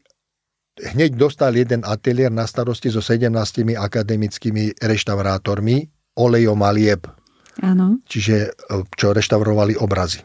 hneď 0.78 1.18
dostal 1.18 1.58
jeden 1.58 1.82
ateliér 1.82 2.30
na 2.30 2.46
starosti 2.46 2.94
so 2.94 3.02
17 3.02 3.34
akademickými 3.74 4.78
reštaurátormi 4.78 5.90
olejomalieb. 6.22 7.10
Áno. 7.66 8.00
Čiže 8.06 8.36
e, 8.38 8.50
čo 8.96 9.12
reštaurovali 9.12 9.76
obrazy. 9.82 10.24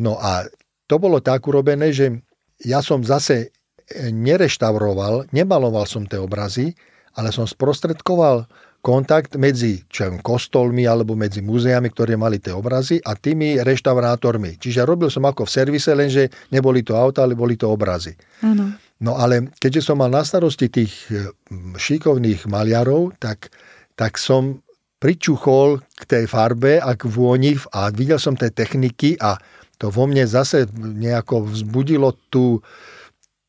No 0.00 0.16
a 0.18 0.48
to 0.88 0.96
bolo 0.96 1.20
tak 1.22 1.46
urobené, 1.46 1.92
že 1.94 2.24
ja 2.64 2.82
som 2.82 3.04
zase 3.04 3.52
e, 3.86 4.08
nereštauroval, 4.10 5.30
nemaloval 5.30 5.84
som 5.86 6.08
tie 6.08 6.18
obrazy, 6.18 6.74
ale 7.14 7.30
som 7.30 7.46
sprostredkoval 7.46 8.48
kontakt 8.88 9.36
medzi 9.36 9.84
čo 9.84 10.08
viem, 10.08 10.24
kostolmi 10.24 10.88
alebo 10.88 11.12
medzi 11.12 11.44
múzeami, 11.44 11.92
ktoré 11.92 12.16
mali 12.16 12.40
tie 12.40 12.56
obrazy 12.56 12.96
a 13.04 13.12
tými 13.12 13.60
reštaurátormi. 13.60 14.56
Čiže 14.56 14.88
robil 14.88 15.12
som 15.12 15.28
ako 15.28 15.44
v 15.44 15.52
servise, 15.52 15.92
lenže 15.92 16.32
neboli 16.48 16.80
to 16.80 16.96
auta, 16.96 17.28
ale 17.28 17.36
boli 17.36 17.60
to 17.60 17.68
obrazy. 17.68 18.16
Áno. 18.40 18.72
No 19.04 19.20
ale 19.20 19.52
keďže 19.60 19.92
som 19.92 20.00
mal 20.00 20.08
na 20.08 20.24
starosti 20.24 20.72
tých 20.72 20.92
e, 21.12 21.28
šikovných 21.76 22.48
maliarov, 22.48 23.12
tak, 23.20 23.52
tak 23.92 24.16
som 24.16 24.64
pričuchol 24.98 25.84
k 25.94 26.02
tej 26.08 26.24
farbe 26.26 26.80
a 26.82 26.96
k 26.96 27.06
vôni 27.06 27.54
a 27.70 27.92
videl 27.94 28.18
som 28.18 28.34
tie 28.34 28.50
techniky 28.50 29.14
a 29.20 29.38
to 29.78 29.94
vo 29.94 30.10
mne 30.10 30.26
zase 30.26 30.66
nejako 30.74 31.46
vzbudilo 31.46 32.10
tú, 32.32 32.58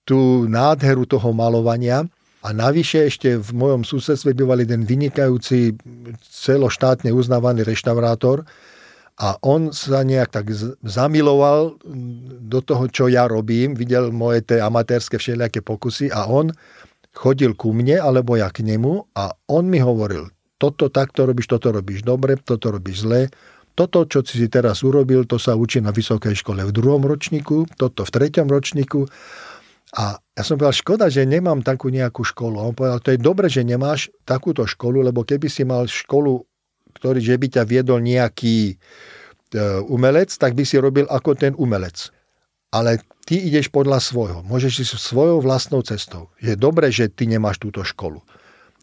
tú 0.06 0.45
nádheru 0.45 1.10
toho 1.10 1.34
malovania. 1.34 2.06
A 2.39 2.56
navyše 2.56 3.12
ešte 3.12 3.36
v 3.36 3.52
mojom 3.52 3.84
susedstve 3.84 4.32
býval 4.32 4.63
jeden 4.63 4.88
vynikajúci 4.88 5.75
celoštátne 6.23 7.12
uznávaný 7.12 7.67
reštaurátor 7.67 8.47
a 9.19 9.36
on 9.43 9.75
sa 9.75 10.08
nejak 10.08 10.32
tak 10.32 10.47
zamiloval 10.80 11.75
do 12.47 12.60
toho, 12.63 12.88
čo 12.88 13.12
ja 13.12 13.28
robím, 13.28 13.75
videl 13.75 14.15
moje 14.15 14.47
tie 14.47 14.63
amatérske 14.63 15.19
všelijaké 15.19 15.60
pokusy 15.60 16.08
a 16.15 16.32
on 16.32 16.56
chodil 17.12 17.52
ku 17.60 17.75
mne 17.75 17.99
alebo 17.99 18.39
ja 18.39 18.47
k 18.47 18.63
nemu 18.63 19.12
a 19.19 19.36
on 19.52 19.67
mi 19.67 19.84
hovoril, 19.84 20.32
toto 20.56 20.88
takto 20.88 21.28
robíš, 21.28 21.52
toto 21.52 21.75
robíš 21.75 22.04
dobre, 22.04 22.36
toto 22.39 22.71
robíš 22.71 23.08
zle. 23.08 23.32
Toto, 23.80 24.04
čo 24.04 24.19
si 24.28 24.52
teraz 24.52 24.84
urobil, 24.84 25.23
to 25.23 25.39
sa 25.39 25.56
učí 25.56 25.80
na 25.80 25.95
vysokej 25.95 26.36
škole 26.36 26.67
v 26.67 26.75
druhom 26.75 26.99
ročníku, 26.99 27.63
toto 27.80 28.04
v 28.04 28.12
treťom 28.12 28.52
ročníku. 28.52 29.08
A 29.97 30.21
ja 30.21 30.43
som 30.45 30.60
povedal, 30.60 30.78
škoda, 30.78 31.06
že 31.10 31.25
nemám 31.25 31.65
takú 31.65 31.89
nejakú 31.89 32.21
školu. 32.21 32.62
A 32.62 32.67
on 32.69 32.78
povedal, 32.78 33.02
to 33.02 33.10
je 33.13 33.19
dobre, 33.19 33.49
že 33.49 33.65
nemáš 33.65 34.13
takúto 34.21 34.69
školu, 34.69 35.02
lebo 35.02 35.25
keby 35.25 35.49
si 35.49 35.65
mal 35.65 35.89
školu, 35.89 36.45
ktorý, 36.93 37.17
že 37.17 37.39
by 37.41 37.47
ťa 37.58 37.63
viedol 37.65 38.06
nejaký 38.06 38.73
e, 38.73 38.75
umelec, 39.89 40.30
tak 40.38 40.54
by 40.54 40.62
si 40.62 40.78
robil 40.78 41.10
ako 41.10 41.34
ten 41.34 41.58
umelec. 41.58 42.13
Ale 42.69 43.02
ty 43.25 43.41
ideš 43.49 43.73
podľa 43.73 43.97
svojho. 43.97 44.45
Môžeš 44.45 44.71
si 44.82 44.86
svojou 44.86 45.41
vlastnou 45.41 45.82
cestou. 45.82 46.30
Je 46.38 46.54
dobre, 46.54 46.93
že 46.93 47.10
ty 47.10 47.25
nemáš 47.25 47.58
túto 47.58 47.82
školu 47.82 48.21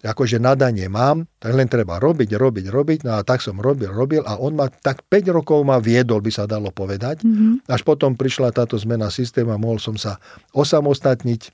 akože 0.07 0.39
nadanie 0.39 0.87
mám, 0.87 1.27
tak 1.43 1.59
len 1.59 1.67
treba 1.67 1.99
robiť, 1.99 2.39
robiť, 2.39 2.67
robiť. 2.71 2.99
No 3.03 3.19
a 3.19 3.27
tak 3.27 3.43
som 3.43 3.59
robil, 3.59 3.91
robil 3.91 4.23
a 4.23 4.39
on 4.39 4.55
ma 4.55 4.71
tak 4.71 5.03
5 5.11 5.35
rokov 5.35 5.67
ma 5.67 5.83
viedol, 5.83 6.23
by 6.23 6.31
sa 6.31 6.47
dalo 6.47 6.71
povedať. 6.71 7.27
Mm-hmm. 7.27 7.67
Až 7.67 7.83
potom 7.83 8.15
prišla 8.15 8.55
táto 8.55 8.79
zmena 8.79 9.11
systému 9.11 9.51
a 9.51 9.59
mohol 9.59 9.83
som 9.83 9.99
sa 9.99 10.23
osamostatniť 10.55 11.51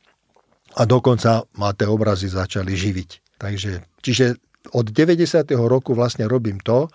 a 0.76 0.84
dokonca 0.84 1.48
ma 1.56 1.72
tie 1.72 1.88
obrazy 1.88 2.28
začali 2.28 2.76
živiť. 2.76 3.40
Takže, 3.40 4.04
čiže 4.04 4.36
od 4.76 4.86
90. 4.92 5.18
roku 5.56 5.96
vlastne 5.96 6.28
robím 6.28 6.60
to, 6.62 6.86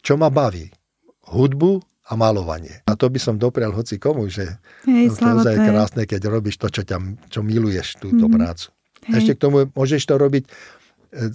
čo 0.00 0.16
ma 0.16 0.32
baví. 0.32 0.70
Hudbu 1.28 1.82
a 2.10 2.12
malovanie. 2.18 2.82
A 2.90 2.98
to 2.98 3.06
by 3.06 3.20
som 3.22 3.38
doprial 3.38 3.70
hoci 3.70 3.96
komu, 3.96 4.26
že 4.26 4.58
Hej, 4.88 5.14
to 5.16 5.46
je 5.46 5.58
krásne, 5.58 6.02
keď 6.04 6.28
robíš 6.28 6.58
to, 6.58 6.66
čo, 6.68 6.82
ťa, 6.82 6.98
čo 7.30 7.40
miluješ, 7.46 8.02
túto 8.02 8.26
mm-hmm. 8.26 8.36
prácu. 8.36 8.66
Hej. 9.06 9.14
Ešte 9.22 9.32
k 9.38 9.42
tomu 9.42 9.58
môžeš 9.70 10.02
to 10.06 10.14
robiť 10.18 10.44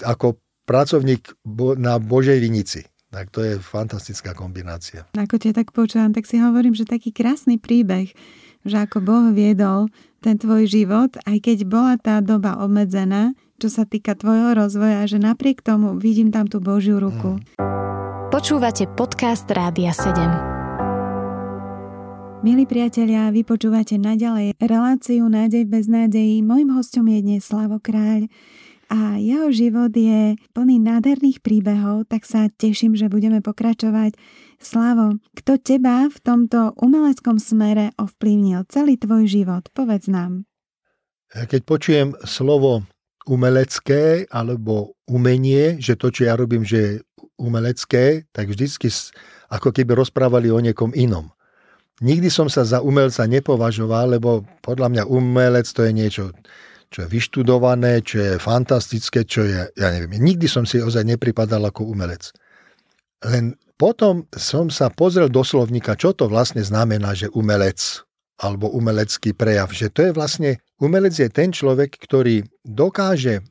ako 0.04 0.42
pracovník 0.68 1.32
na 1.80 1.96
Božej 2.02 2.42
vinici. 2.42 2.84
Tak 3.08 3.32
to 3.32 3.40
je 3.40 3.56
fantastická 3.56 4.36
kombinácia. 4.36 5.08
Ako 5.16 5.40
ťa 5.40 5.56
tak 5.56 5.72
počúvam, 5.72 6.12
tak 6.12 6.28
si 6.28 6.44
hovorím, 6.44 6.76
že 6.76 6.84
taký 6.84 7.16
krásny 7.16 7.56
príbeh, 7.56 8.12
že 8.68 8.78
ako 8.84 9.00
Boh 9.00 9.32
viedol 9.32 9.88
ten 10.20 10.36
tvoj 10.36 10.68
život, 10.68 11.16
aj 11.24 11.40
keď 11.40 11.64
bola 11.64 11.96
tá 11.96 12.20
doba 12.20 12.60
obmedzená, 12.60 13.32
čo 13.58 13.72
sa 13.72 13.88
týka 13.88 14.20
tvojho 14.20 14.60
rozvoja, 14.60 15.08
že 15.08 15.24
napriek 15.24 15.64
tomu 15.64 15.96
vidím 15.96 16.36
tam 16.36 16.52
tú 16.52 16.60
Božiu 16.60 17.00
ruku. 17.00 17.40
Hmm. 17.40 18.28
Počúvate 18.28 18.92
podcast 18.92 19.48
Rádia 19.48 19.96
7. 19.96 20.58
Milí 22.46 22.70
priatelia, 22.70 23.34
vy 23.34 23.42
počúvate 23.48 23.98
naďalej 23.98 24.54
reláciu 24.62 25.26
Nádej 25.26 25.66
bez 25.66 25.90
nádejí. 25.90 26.46
Mojím 26.46 26.70
hostom 26.76 27.10
je 27.10 27.18
dnes 27.24 27.42
Slavo 27.42 27.82
Kráľ 27.82 28.30
a 28.88 29.20
jeho 29.20 29.52
život 29.52 29.92
je 29.92 30.40
plný 30.56 30.80
nádherných 30.80 31.44
príbehov, 31.44 32.08
tak 32.08 32.24
sa 32.24 32.48
teším, 32.48 32.96
že 32.96 33.12
budeme 33.12 33.44
pokračovať. 33.44 34.16
Slavo, 34.58 35.20
kto 35.36 35.60
teba 35.60 36.08
v 36.08 36.18
tomto 36.24 36.74
umeleckom 36.80 37.38
smere 37.38 37.92
ovplyvnil 38.00 38.64
celý 38.72 38.96
tvoj 38.96 39.28
život? 39.28 39.68
Povedz 39.76 40.08
nám. 40.08 40.48
Keď 41.32 41.62
počujem 41.68 42.16
slovo 42.24 42.88
umelecké 43.28 44.32
alebo 44.32 44.96
umenie, 45.04 45.76
že 45.84 46.00
to, 46.00 46.08
čo 46.08 46.32
ja 46.32 46.40
robím, 46.40 46.64
že 46.64 46.80
je 46.80 46.92
umelecké, 47.36 48.26
tak 48.32 48.48
vždycky 48.48 48.88
ako 49.52 49.76
keby 49.76 50.00
rozprávali 50.00 50.48
o 50.48 50.64
niekom 50.64 50.96
inom. 50.96 51.30
Nikdy 52.00 52.30
som 52.30 52.48
sa 52.48 52.64
za 52.64 52.80
umelca 52.80 53.26
nepovažoval, 53.26 54.16
lebo 54.16 54.46
podľa 54.62 54.88
mňa 54.94 55.04
umelec 55.10 55.66
to 55.68 55.82
je 55.84 55.92
niečo 55.92 56.24
čo 56.88 57.04
je 57.04 57.12
vyštudované, 57.12 58.00
čo 58.04 58.18
je 58.20 58.32
fantastické, 58.40 59.28
čo 59.28 59.44
je, 59.44 59.68
ja 59.76 59.88
neviem, 59.92 60.18
nikdy 60.20 60.48
som 60.48 60.64
si 60.64 60.80
ozaj 60.80 61.04
nepripadal 61.04 61.68
ako 61.68 61.84
umelec. 61.84 62.32
Len 63.28 63.60
potom 63.78 64.26
som 64.34 64.72
sa 64.72 64.90
pozrel 64.90 65.30
do 65.30 65.44
slovníka, 65.46 66.00
čo 66.00 66.16
to 66.16 66.26
vlastne 66.32 66.64
znamená, 66.64 67.14
že 67.14 67.30
umelec 67.36 68.08
alebo 68.38 68.70
umelecký 68.70 69.34
prejav. 69.34 69.70
Že 69.74 69.88
to 69.94 70.00
je 70.08 70.12
vlastne, 70.14 70.52
umelec 70.82 71.14
je 71.14 71.30
ten 71.30 71.50
človek, 71.54 71.98
ktorý 71.98 72.46
dokáže 72.66 73.46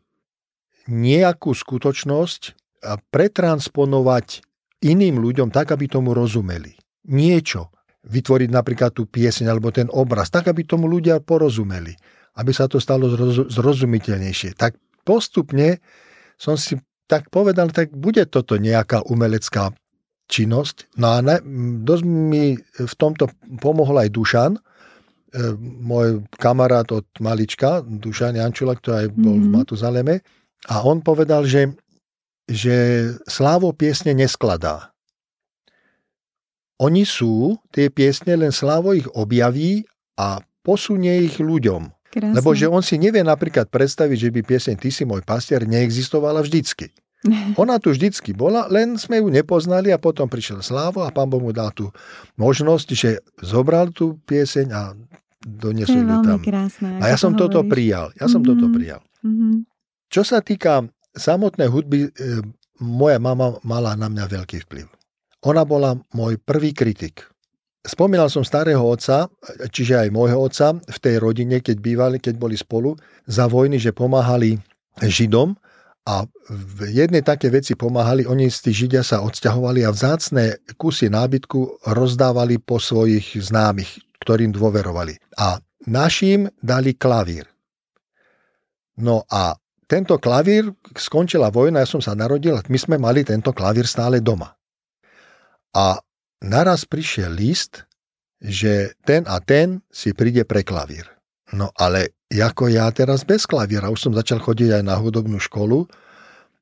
nejakú 0.86 1.50
skutočnosť 1.50 2.54
pretransponovať 3.10 4.46
iným 4.86 5.18
ľuďom 5.18 5.50
tak, 5.50 5.74
aby 5.74 5.90
tomu 5.90 6.14
rozumeli. 6.14 6.78
Niečo. 7.10 7.74
Vytvoriť 8.06 8.50
napríklad 8.54 8.94
tú 8.94 9.10
pieseň 9.10 9.50
alebo 9.50 9.74
ten 9.74 9.90
obraz, 9.90 10.30
tak, 10.30 10.46
aby 10.46 10.62
tomu 10.62 10.86
ľudia 10.86 11.18
porozumeli 11.18 11.98
aby 12.36 12.52
sa 12.52 12.68
to 12.68 12.76
stalo 12.76 13.08
zrozumiteľnejšie. 13.48 14.54
Tak 14.56 14.76
postupne 15.02 15.80
som 16.36 16.60
si 16.60 16.76
tak 17.06 17.30
povedal, 17.32 17.70
tak 17.70 17.94
bude 17.94 18.26
toto 18.28 18.58
nejaká 18.58 19.06
umelecká 19.06 19.72
činnosť. 20.26 20.98
No 20.98 21.16
a 21.16 21.18
ne, 21.22 21.38
dosť 21.86 22.04
mi 22.04 22.58
v 22.58 22.94
tomto 22.98 23.30
pomohol 23.62 24.02
aj 24.02 24.10
Dušan, 24.10 24.52
e, 24.58 24.60
môj 25.62 26.26
kamarát 26.34 26.86
od 26.90 27.06
malička, 27.22 27.80
Dušan 27.86 28.34
Jančula, 28.34 28.74
ktorý 28.74 29.06
aj 29.06 29.08
bol 29.14 29.38
mm-hmm. 29.38 29.46
v 29.46 29.48
mhm. 29.48 29.54
Matuzaleme. 29.54 30.14
A 30.66 30.82
on 30.82 30.98
povedal, 30.98 31.46
že, 31.46 31.78
že 32.50 33.08
Slávo 33.30 33.70
piesne 33.70 34.18
neskladá. 34.18 34.90
Oni 36.82 37.08
sú, 37.08 37.56
tie 37.72 37.88
piesne, 37.88 38.36
len 38.36 38.52
Slávo 38.52 38.92
ich 38.92 39.08
objaví 39.14 39.86
a 40.18 40.44
posunie 40.60 41.24
ich 41.24 41.40
ľuďom. 41.40 41.95
Krásne. 42.16 42.32
Lebo 42.32 42.56
že 42.56 42.64
on 42.64 42.80
si 42.80 42.96
nevie 42.96 43.20
napríklad 43.20 43.68
predstaviť, 43.68 44.16
že 44.16 44.30
by 44.32 44.40
pieseň 44.40 44.74
Ty 44.80 44.88
si 44.88 45.04
môj 45.04 45.20
pastier 45.20 45.68
neexistovala 45.68 46.40
vždycky. 46.40 46.88
Ona 47.62 47.76
tu 47.76 47.92
vždycky 47.92 48.32
bola, 48.32 48.64
len 48.72 48.96
sme 48.96 49.20
ju 49.20 49.28
nepoznali 49.28 49.92
a 49.92 50.00
potom 50.00 50.24
prišiel 50.24 50.64
Slávo 50.64 51.04
a 51.04 51.12
pán 51.12 51.28
Boh 51.28 51.44
mu 51.44 51.52
dal 51.52 51.76
tú 51.76 51.92
možnosť, 52.40 52.88
že 52.96 53.10
zobral 53.44 53.92
tú 53.92 54.16
pieseň 54.24 54.66
a 54.72 54.96
doniesol 55.44 56.02
ju 56.02 56.16
tam. 56.24 56.40
Krásne, 56.40 56.98
a 56.98 57.04
ja 57.12 57.16
som 57.20 57.36
to 57.36 57.46
toto 57.46 57.68
prijal. 57.68 58.10
Ja 58.16 58.26
som 58.26 58.40
mm-hmm. 58.42 58.50
toto 58.56 58.66
prijal. 58.72 59.00
Mm-hmm. 59.22 59.54
Čo 60.10 60.22
sa 60.24 60.38
týka 60.40 60.86
samotnej 61.14 61.68
hudby, 61.70 62.08
e, 62.08 62.10
moja 62.82 63.20
mama 63.20 63.58
mala 63.62 63.94
na 63.94 64.10
mňa 64.10 64.24
veľký 64.26 64.66
vplyv. 64.66 64.86
Ona 65.46 65.62
bola 65.62 65.94
môj 66.16 66.40
prvý 66.42 66.74
kritik. 66.74 67.28
Spomínal 67.86 68.26
som 68.26 68.42
starého 68.42 68.82
otca, 68.82 69.30
čiže 69.70 69.94
aj 69.94 70.08
môjho 70.10 70.50
otca, 70.50 70.74
v 70.74 70.98
tej 70.98 71.22
rodine, 71.22 71.62
keď 71.62 71.76
bývali, 71.78 72.16
keď 72.18 72.34
boli 72.34 72.58
spolu 72.58 72.98
za 73.30 73.46
vojny, 73.46 73.78
že 73.78 73.94
pomáhali 73.94 74.58
Židom 74.98 75.54
a 76.06 76.26
v 76.50 76.78
jednej 76.90 77.22
také 77.22 77.50
veci 77.50 77.78
pomáhali, 77.78 78.26
oni 78.26 78.50
z 78.50 78.70
tých 78.70 78.76
Židia 78.86 79.02
sa 79.06 79.22
odsťahovali 79.22 79.86
a 79.86 79.94
vzácne 79.94 80.58
kusy 80.78 81.10
nábytku 81.10 81.86
rozdávali 81.86 82.58
po 82.62 82.82
svojich 82.82 83.38
známych, 83.38 84.02
ktorým 84.22 84.50
dôverovali. 84.50 85.18
A 85.38 85.58
našim 85.86 86.50
dali 86.62 86.94
klavír. 86.94 87.46
No 88.98 89.26
a 89.30 89.54
tento 89.86 90.18
klavír, 90.18 90.74
skončila 90.98 91.50
vojna, 91.54 91.82
ja 91.82 91.88
som 91.90 92.02
sa 92.02 92.14
narodil, 92.18 92.58
my 92.66 92.78
sme 92.78 92.96
mali 92.98 93.22
tento 93.22 93.54
klavír 93.54 93.86
stále 93.86 94.18
doma. 94.18 94.54
A 95.74 95.98
naraz 96.42 96.84
prišiel 96.84 97.32
list, 97.32 97.86
že 98.40 98.92
ten 99.04 99.24
a 99.24 99.40
ten 99.40 99.80
si 99.88 100.12
príde 100.12 100.44
pre 100.44 100.60
klavír. 100.60 101.08
No 101.54 101.70
ale 101.78 102.16
ako 102.30 102.68
ja 102.68 102.90
teraz 102.90 103.22
bez 103.22 103.46
klavíra, 103.46 103.92
už 103.92 104.10
som 104.10 104.12
začal 104.12 104.42
chodiť 104.42 104.80
aj 104.80 104.82
na 104.82 104.98
hudobnú 104.98 105.38
školu 105.38 105.86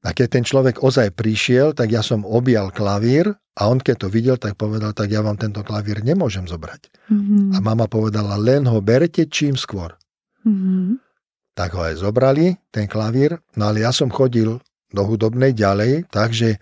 a 0.05 0.13
keď 0.13 0.27
ten 0.29 0.45
človek 0.45 0.85
ozaj 0.85 1.17
prišiel, 1.17 1.73
tak 1.73 1.89
ja 1.89 2.05
som 2.05 2.23
objal 2.29 2.69
klavír 2.69 3.33
a 3.57 3.63
on 3.71 3.81
keď 3.81 3.97
to 4.05 4.09
videl, 4.13 4.37
tak 4.37 4.61
povedal, 4.61 4.93
tak 4.93 5.09
ja 5.09 5.25
vám 5.25 5.41
tento 5.41 5.65
klavír 5.65 6.05
nemôžem 6.05 6.45
zobrať. 6.45 6.93
Mm-hmm. 7.09 7.57
A 7.57 7.57
mama 7.65 7.89
povedala, 7.89 8.37
len 8.37 8.69
ho 8.69 8.79
berte 8.85 9.25
čím 9.25 9.57
skôr. 9.57 9.97
Mm-hmm. 10.45 11.01
Tak 11.55 11.71
ho 11.79 11.81
aj 11.87 12.03
zobrali, 12.03 12.59
ten 12.69 12.85
klavír, 12.85 13.41
no 13.57 13.71
ale 13.71 13.87
ja 13.87 13.95
som 13.95 14.13
chodil 14.13 14.61
do 14.95 15.03
hudobnej 15.07 15.57
ďalej, 15.57 16.11
takže 16.13 16.61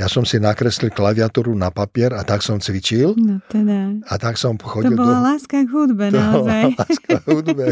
ja 0.00 0.08
som 0.08 0.24
si 0.24 0.40
nakreslil 0.40 0.88
klaviatúru 0.88 1.52
na 1.52 1.68
papier 1.68 2.16
a 2.16 2.24
tak 2.24 2.40
som 2.40 2.56
cvičil. 2.56 3.12
No 3.12 3.44
teda. 3.52 4.00
A 4.08 4.14
tak 4.16 4.40
som 4.40 4.56
chodil 4.56 4.96
To 4.96 5.04
bola 5.04 5.20
do... 5.20 5.24
láska 5.28 5.58
k 5.64 5.68
hudbe, 5.68 6.08
to 6.08 6.16
naozaj. 6.16 6.62
láska 6.80 7.14
k 7.20 7.26
hudbe. 7.28 7.66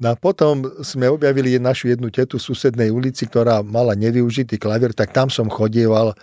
No 0.00 0.12
a 0.12 0.14
potom 0.16 0.64
sme 0.80 1.12
objavili 1.12 1.60
našu 1.60 1.92
jednu 1.92 2.08
tetu 2.08 2.40
v 2.40 2.44
susednej 2.44 2.88
ulici, 2.88 3.28
ktorá 3.28 3.60
mala 3.60 3.92
nevyužitý 3.92 4.56
klavier, 4.56 4.96
tak 4.96 5.12
tam 5.12 5.28
som 5.28 5.48
chodieval 5.52 6.16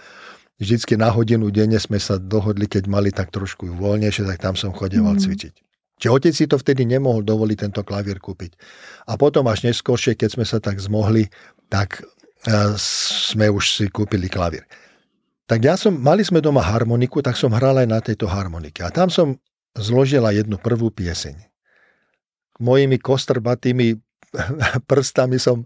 vždycky 0.58 0.98
na 0.98 1.14
hodinu 1.14 1.54
denne 1.54 1.78
sme 1.78 2.02
sa 2.02 2.18
dohodli, 2.18 2.66
keď 2.66 2.90
mali 2.90 3.14
tak 3.14 3.30
trošku 3.30 3.70
voľnejšie, 3.78 4.26
tak 4.26 4.42
tam 4.42 4.58
som 4.58 4.74
chodieval 4.74 5.14
mm. 5.18 5.22
cvičiť. 5.22 5.54
Čiže 5.98 6.14
otec 6.14 6.34
si 6.34 6.46
to 6.46 6.62
vtedy 6.62 6.86
nemohol 6.86 7.26
dovoliť 7.26 7.58
tento 7.58 7.82
klavier 7.82 8.22
kúpiť. 8.22 8.54
A 9.10 9.18
potom 9.18 9.46
až 9.50 9.66
neskôršie, 9.66 10.14
keď 10.14 10.30
sme 10.38 10.46
sa 10.46 10.62
tak 10.62 10.78
zmohli, 10.78 11.30
tak 11.74 12.06
uh, 12.46 12.78
sme 12.78 13.50
už 13.50 13.66
si 13.66 13.86
kúpili 13.90 14.30
klavír. 14.30 14.62
Tak 15.48 15.60
ja 15.64 15.80
som, 15.80 15.96
mali 15.96 16.28
sme 16.28 16.44
doma 16.44 16.60
harmoniku, 16.60 17.24
tak 17.24 17.40
som 17.40 17.56
hral 17.56 17.80
aj 17.80 17.88
na 17.88 18.00
tejto 18.04 18.28
harmonike. 18.28 18.84
A 18.84 18.92
tam 18.92 19.08
som 19.08 19.40
zložila 19.80 20.36
jednu 20.36 20.60
prvú 20.60 20.92
pieseň. 20.92 21.40
Mojimi 22.60 23.00
kostrbatými 23.00 23.96
prstami 24.92 25.40
som 25.40 25.64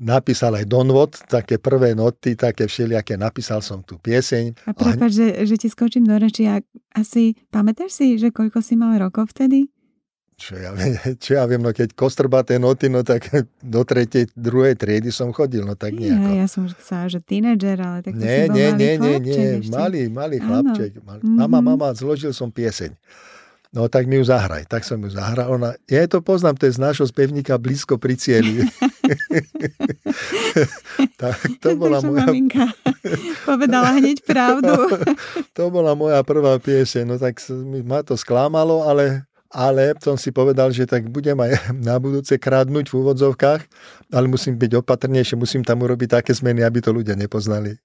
napísal 0.00 0.56
aj 0.58 0.64
donvod, 0.64 1.14
také 1.28 1.60
prvé 1.60 1.92
noty, 1.92 2.34
také 2.34 2.66
všelijaké, 2.66 3.20
napísal 3.20 3.60
som 3.60 3.84
tú 3.84 4.00
pieseň. 4.00 4.64
A 4.66 4.72
prepáč, 4.72 5.12
že, 5.14 5.28
že 5.46 5.56
ti 5.60 5.68
skočím 5.68 6.08
do 6.08 6.16
reči, 6.16 6.48
asi 6.90 7.36
pamätáš 7.52 8.02
si, 8.02 8.16
že 8.16 8.32
koľko 8.32 8.64
si 8.64 8.74
mal 8.74 8.96
rokov 8.98 9.30
vtedy? 9.36 9.70
Čo 10.42 10.58
ja, 10.58 10.74
čo 11.22 11.30
ja 11.38 11.46
viem, 11.46 11.62
no 11.62 11.70
keď 11.70 11.94
kostrbaté 11.94 12.58
noty, 12.58 12.90
no 12.90 13.06
tak 13.06 13.30
do 13.62 13.86
tretej, 13.86 14.26
druhej 14.34 14.74
triedy 14.74 15.14
som 15.14 15.30
chodil, 15.30 15.62
no 15.62 15.78
tak 15.78 15.94
nejako. 15.94 16.28
Ja, 16.34 16.42
ja 16.42 16.46
som 16.50 16.66
sa, 16.82 17.06
že 17.06 17.22
tínedžer, 17.22 17.78
ale 17.78 18.02
tak 18.02 18.18
nie, 18.18 18.50
nie, 18.50 18.68
nie, 18.74 18.92
nie, 18.98 19.16
nie, 19.22 19.50
malý, 19.70 20.10
malý 20.10 20.42
chlapček. 20.42 20.98
Malý. 21.06 21.22
Mm-hmm. 21.22 21.38
Mama, 21.38 21.58
mama, 21.62 21.88
zložil 21.94 22.34
som 22.34 22.50
pieseň. 22.50 22.90
No 23.72 23.88
tak 23.88 24.04
mi 24.04 24.20
ju 24.20 24.24
zahraj. 24.28 24.68
Tak 24.68 24.84
som 24.84 25.00
ju 25.00 25.08
zahral. 25.08 25.48
Ona, 25.48 25.72
ja 25.88 26.04
to 26.04 26.20
poznám, 26.20 26.60
to 26.60 26.68
je 26.68 26.76
z 26.76 26.82
nášho 26.84 27.08
spevníka 27.08 27.56
blízko 27.56 27.96
pri 27.96 28.20
cieli. 28.20 28.68
tak 31.22 31.40
to 31.56 31.72
bola 31.80 32.04
moja... 32.04 32.28
maminka 32.28 32.68
povedala 33.44 33.98
hneď 33.98 34.22
pravdu. 34.24 34.72
to 35.56 35.64
bola 35.68 35.92
moja 35.92 36.22
prvá 36.22 36.56
pieseň. 36.58 37.04
No 37.04 37.16
tak 37.18 37.38
ma 37.84 38.00
to 38.06 38.14
sklamalo, 38.14 38.86
ale 38.86 39.26
ale 39.52 39.92
som 40.00 40.16
si 40.16 40.32
povedal, 40.32 40.72
že 40.72 40.88
tak 40.88 41.12
budem 41.12 41.36
aj 41.36 41.52
na 41.88 42.00
budúce 42.00 42.40
krádnuť 42.40 42.88
v 42.88 42.94
úvodzovkách, 43.04 43.62
ale 44.10 44.26
musím 44.26 44.56
byť 44.56 44.80
opatrnejšie, 44.80 45.36
musím 45.36 45.62
tam 45.62 45.84
urobiť 45.84 46.18
také 46.18 46.32
zmeny, 46.32 46.64
aby 46.64 46.80
to 46.80 46.90
ľudia 46.90 47.14
nepoznali. 47.14 47.76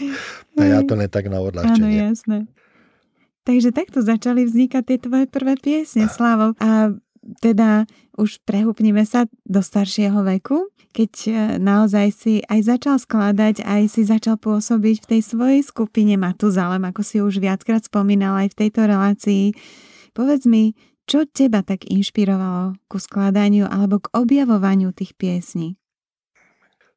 a 0.60 0.62
ja 0.64 0.80
to 0.82 0.96
ne 0.96 1.06
tak 1.06 1.28
na 1.28 1.38
odľahčenie. 1.44 2.00
Áno, 2.00 2.08
jasné. 2.16 2.38
Takže 3.44 3.72
takto 3.72 4.04
začali 4.04 4.44
vznikať 4.48 4.82
tie 4.84 4.98
tvoje 5.00 5.24
prvé 5.28 5.56
piesne, 5.56 6.08
Slavo. 6.08 6.56
A 6.60 6.92
teda 7.40 7.88
už 8.16 8.40
prehúpnime 8.44 9.04
sa 9.04 9.28
do 9.44 9.60
staršieho 9.64 10.20
veku, 10.24 10.68
keď 10.90 11.12
e, 11.24 11.32
naozaj 11.62 12.06
si 12.10 12.34
aj 12.50 12.60
začal 12.76 12.96
skladať, 12.98 13.62
aj 13.62 13.82
si 13.88 14.02
začal 14.04 14.36
pôsobiť 14.36 14.96
v 15.04 15.08
tej 15.16 15.20
svojej 15.22 15.60
skupine 15.62 16.18
Matuzalem, 16.18 16.82
ako 16.84 17.00
si 17.00 17.22
už 17.22 17.38
viackrát 17.38 17.80
spomínal 17.86 18.44
aj 18.44 18.48
v 18.52 18.58
tejto 18.66 18.80
relácii. 18.90 19.44
Povedz 20.10 20.44
mi, 20.50 20.74
čo 21.10 21.26
teba 21.26 21.66
tak 21.66 21.90
inšpirovalo 21.90 22.78
ku 22.86 23.02
skladaniu 23.02 23.66
alebo 23.66 23.98
k 23.98 24.14
objavovaniu 24.14 24.94
tých 24.94 25.18
piesní? 25.18 25.74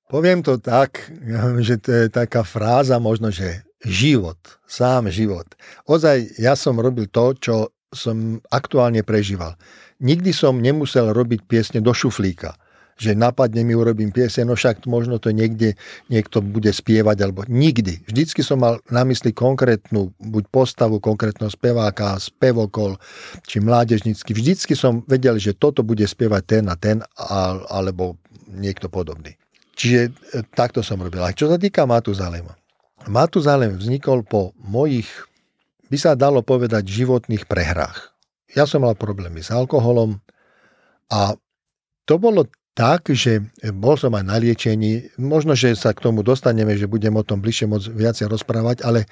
Poviem 0.06 0.46
to 0.46 0.62
tak, 0.62 1.10
že 1.66 1.82
to 1.82 1.90
je 1.90 2.06
taká 2.14 2.46
fráza 2.46 3.02
možno, 3.02 3.34
že 3.34 3.66
život, 3.82 4.38
sám 4.70 5.10
život. 5.10 5.50
Ozaj, 5.90 6.38
ja 6.38 6.54
som 6.54 6.78
robil 6.78 7.10
to, 7.10 7.34
čo 7.42 7.56
som 7.90 8.38
aktuálne 8.54 9.02
prežíval. 9.02 9.58
Nikdy 9.98 10.30
som 10.30 10.62
nemusel 10.62 11.10
robiť 11.10 11.50
piesne 11.50 11.80
do 11.82 11.94
šuflíka 11.94 12.54
že 13.04 13.20
napadne 13.20 13.68
mi, 13.68 13.76
urobím 13.76 14.16
piesen, 14.16 14.48
no 14.48 14.56
však 14.56 14.88
možno 14.88 15.20
to 15.20 15.36
niekde 15.36 15.76
niekto 16.08 16.40
bude 16.40 16.72
spievať, 16.72 17.18
alebo 17.20 17.44
nikdy. 17.52 18.00
Vždycky 18.08 18.40
som 18.40 18.64
mal 18.64 18.80
na 18.88 19.04
mysli 19.04 19.36
konkrétnu 19.36 20.16
buď 20.24 20.44
postavu, 20.48 21.04
konkrétneho 21.04 21.52
speváka, 21.52 22.16
spevokol, 22.16 22.96
či 23.44 23.60
mládežnícky. 23.60 24.32
Vždycky 24.32 24.74
som 24.80 25.04
vedel, 25.12 25.36
že 25.36 25.52
toto 25.52 25.84
bude 25.84 26.08
spievať 26.08 26.44
ten 26.48 26.64
a 26.72 26.76
ten, 26.80 26.98
alebo 27.68 28.16
niekto 28.48 28.88
podobný. 28.88 29.36
Čiže 29.74 30.00
e, 30.08 30.12
takto 30.54 30.86
som 30.86 31.02
robil. 31.02 31.26
A 31.26 31.34
čo 31.34 31.50
sa 31.50 31.58
týka 31.58 31.84
Matuzalema. 31.90 32.54
Matuzalem 33.10 33.76
vznikol 33.76 34.24
po 34.24 34.56
mojich, 34.64 35.10
by 35.92 35.98
sa 36.00 36.16
dalo 36.16 36.40
povedať, 36.40 36.88
životných 36.88 37.50
prehrách. 37.50 38.16
Ja 38.54 38.70
som 38.70 38.86
mal 38.86 38.94
problémy 38.94 39.42
s 39.42 39.50
alkoholom 39.50 40.22
a 41.10 41.36
to 42.06 42.16
bolo 42.22 42.48
tak, 42.74 43.14
že 43.14 43.46
bol 43.74 43.94
som 43.98 44.18
aj 44.18 44.26
na 44.26 44.38
liečení. 44.42 45.14
Možno, 45.22 45.54
že 45.54 45.78
sa 45.78 45.94
k 45.94 46.02
tomu 46.02 46.26
dostaneme, 46.26 46.74
že 46.74 46.90
budem 46.90 47.14
o 47.14 47.26
tom 47.26 47.38
bližšie 47.38 47.70
môcť 47.70 47.88
viacej 47.94 48.26
rozprávať, 48.34 48.82
ale 48.82 49.06
e, 49.06 49.08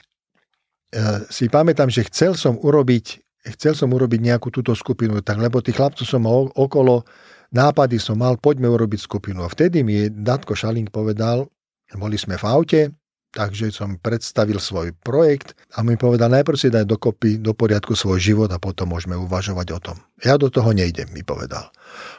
si 1.29 1.45
pamätám, 1.45 1.93
že 1.93 2.05
chcel 2.09 2.33
som 2.33 2.57
urobiť, 2.57 3.21
chcel 3.53 3.77
som 3.77 3.93
urobiť 3.93 4.19
nejakú 4.21 4.49
túto 4.49 4.73
skupinu, 4.73 5.21
tak 5.21 5.37
lebo 5.37 5.61
tých 5.61 5.77
chlapcov 5.77 6.05
som 6.09 6.25
mal 6.25 6.49
okolo, 6.57 7.05
nápady 7.53 8.01
som 8.01 8.17
mal, 8.17 8.33
poďme 8.41 8.65
urobiť 8.65 8.99
skupinu. 9.05 9.45
A 9.45 9.51
vtedy 9.53 9.85
mi 9.85 10.09
Datko 10.09 10.57
Šaling 10.57 10.89
povedal, 10.89 11.45
boli 11.93 12.17
sme 12.17 12.41
v 12.41 12.45
aute, 12.49 12.81
Takže 13.31 13.71
som 13.71 13.95
predstavil 13.95 14.59
svoj 14.59 14.91
projekt 14.91 15.55
a 15.71 15.87
mi 15.87 15.95
povedal, 15.95 16.27
najprv 16.27 16.57
si 16.59 16.67
daj 16.67 16.83
dokopy 16.83 17.39
do 17.39 17.55
poriadku 17.55 17.95
svoj 17.95 18.19
život 18.19 18.51
a 18.51 18.59
potom 18.59 18.91
môžeme 18.91 19.15
uvažovať 19.15 19.67
o 19.71 19.79
tom. 19.79 19.97
Ja 20.19 20.35
do 20.35 20.51
toho 20.51 20.75
nejdem, 20.75 21.07
mi 21.15 21.23
povedal. 21.23 21.71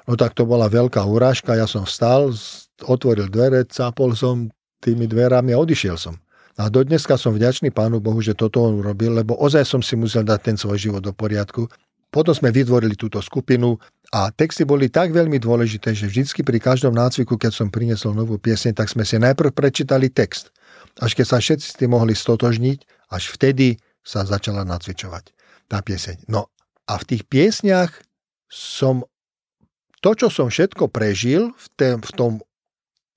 No 0.08 0.16
tak 0.16 0.32
to 0.32 0.48
bola 0.48 0.72
veľká 0.72 1.04
urážka, 1.04 1.52
ja 1.52 1.68
som 1.68 1.84
vstal, 1.84 2.32
otvoril 2.80 3.28
dvere, 3.28 3.68
cápol 3.68 4.16
som 4.16 4.48
tými 4.80 5.04
dverami 5.04 5.52
a 5.52 5.60
odišiel 5.60 6.00
som. 6.00 6.16
A 6.56 6.72
do 6.72 6.80
dneska 6.80 7.20
som 7.20 7.36
vďačný 7.36 7.76
Pánu 7.76 8.00
Bohu, 8.00 8.24
že 8.24 8.32
toto 8.32 8.64
on 8.64 8.80
urobil, 8.80 9.12
lebo 9.12 9.36
ozaj 9.36 9.68
som 9.68 9.84
si 9.84 10.00
musel 10.00 10.24
dať 10.24 10.40
ten 10.40 10.56
svoj 10.56 10.80
život 10.80 11.04
do 11.04 11.12
poriadku. 11.12 11.68
Potom 12.08 12.32
sme 12.32 12.48
vytvorili 12.52 12.96
túto 12.96 13.20
skupinu 13.20 13.76
a 14.16 14.32
texty 14.32 14.64
boli 14.64 14.88
tak 14.88 15.12
veľmi 15.12 15.36
dôležité, 15.36 15.92
že 15.92 16.08
vždycky 16.08 16.40
pri 16.40 16.56
každom 16.60 16.96
nácviku, 16.96 17.36
keď 17.36 17.52
som 17.52 17.68
priniesol 17.68 18.16
novú 18.16 18.40
piesne, 18.40 18.72
tak 18.72 18.88
sme 18.88 19.04
si 19.04 19.20
najprv 19.20 19.52
prečítali 19.52 20.08
text 20.08 20.52
až 21.00 21.16
keď 21.16 21.26
sa 21.26 21.38
všetci 21.40 21.66
s 21.72 21.78
tým 21.78 21.94
mohli 21.96 22.12
stotožniť, 22.12 23.08
až 23.12 23.32
vtedy 23.32 23.80
sa 24.02 24.26
začala 24.26 24.66
nacvičovať 24.66 25.32
tá 25.70 25.80
pieseň. 25.80 26.28
No 26.28 26.50
a 26.90 26.98
v 26.98 27.04
tých 27.06 27.22
piesniach 27.30 27.94
som 28.50 29.06
to, 30.02 30.10
čo 30.18 30.28
som 30.28 30.50
všetko 30.50 30.90
prežil 30.90 31.54
v, 31.54 31.66
tém, 31.78 31.98
v 32.02 32.12
tom 32.12 32.32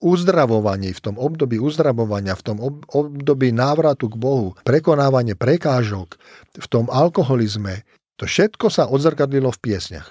uzdravovaní, 0.05 0.93
v 0.93 1.01
tom 1.01 1.15
období 1.17 1.57
uzdravovania, 1.57 2.37
v 2.37 2.45
tom 2.45 2.57
období 2.93 3.49
návratu 3.49 4.05
k 4.13 4.15
Bohu, 4.21 4.53
prekonávanie 4.61 5.33
prekážok, 5.33 6.21
v 6.53 6.67
tom 6.69 6.85
alkoholizme, 6.93 7.81
to 8.21 8.29
všetko 8.29 8.69
sa 8.69 8.85
odzrkadlilo 8.85 9.49
v 9.49 9.59
piesniach. 9.65 10.07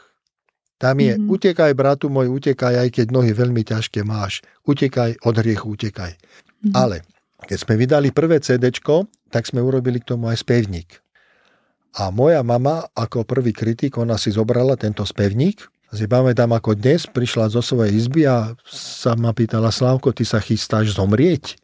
Tam 0.82 0.98
je, 0.98 1.14
mm-hmm. 1.14 1.30
utekaj, 1.30 1.72
bratu 1.78 2.10
môj, 2.10 2.28
utekaj, 2.28 2.74
aj 2.74 2.88
keď 2.90 3.06
nohy 3.14 3.30
veľmi 3.30 3.62
ťažké 3.62 4.02
máš. 4.02 4.42
Utekaj, 4.66 5.22
od 5.22 5.34
hriechu 5.38 5.78
utekaj. 5.78 6.12
Mm-hmm. 6.12 6.74
Ale 6.74 7.06
keď 7.44 7.58
sme 7.60 7.74
vydali 7.76 8.08
prvé 8.10 8.40
CD, 8.40 8.72
tak 9.28 9.44
sme 9.44 9.60
urobili 9.60 10.00
k 10.00 10.16
tomu 10.16 10.32
aj 10.32 10.42
spevník. 10.42 11.00
A 11.94 12.10
moja 12.10 12.42
mama 12.42 12.90
ako 12.96 13.22
prvý 13.22 13.54
kritik, 13.54 13.94
ona 14.00 14.18
si 14.18 14.34
zobrala 14.34 14.74
tento 14.74 15.06
spevník, 15.06 15.62
Si 15.94 16.10
pamätám, 16.10 16.50
ako 16.50 16.74
dnes 16.74 17.06
prišla 17.06 17.54
zo 17.54 17.62
svojej 17.62 17.94
izby 17.94 18.26
a 18.26 18.58
sa 18.66 19.14
ma 19.14 19.30
pýtala, 19.30 19.70
Slávko, 19.70 20.10
ty 20.10 20.26
sa 20.26 20.42
chystáš 20.42 20.98
zomrieť? 20.98 21.54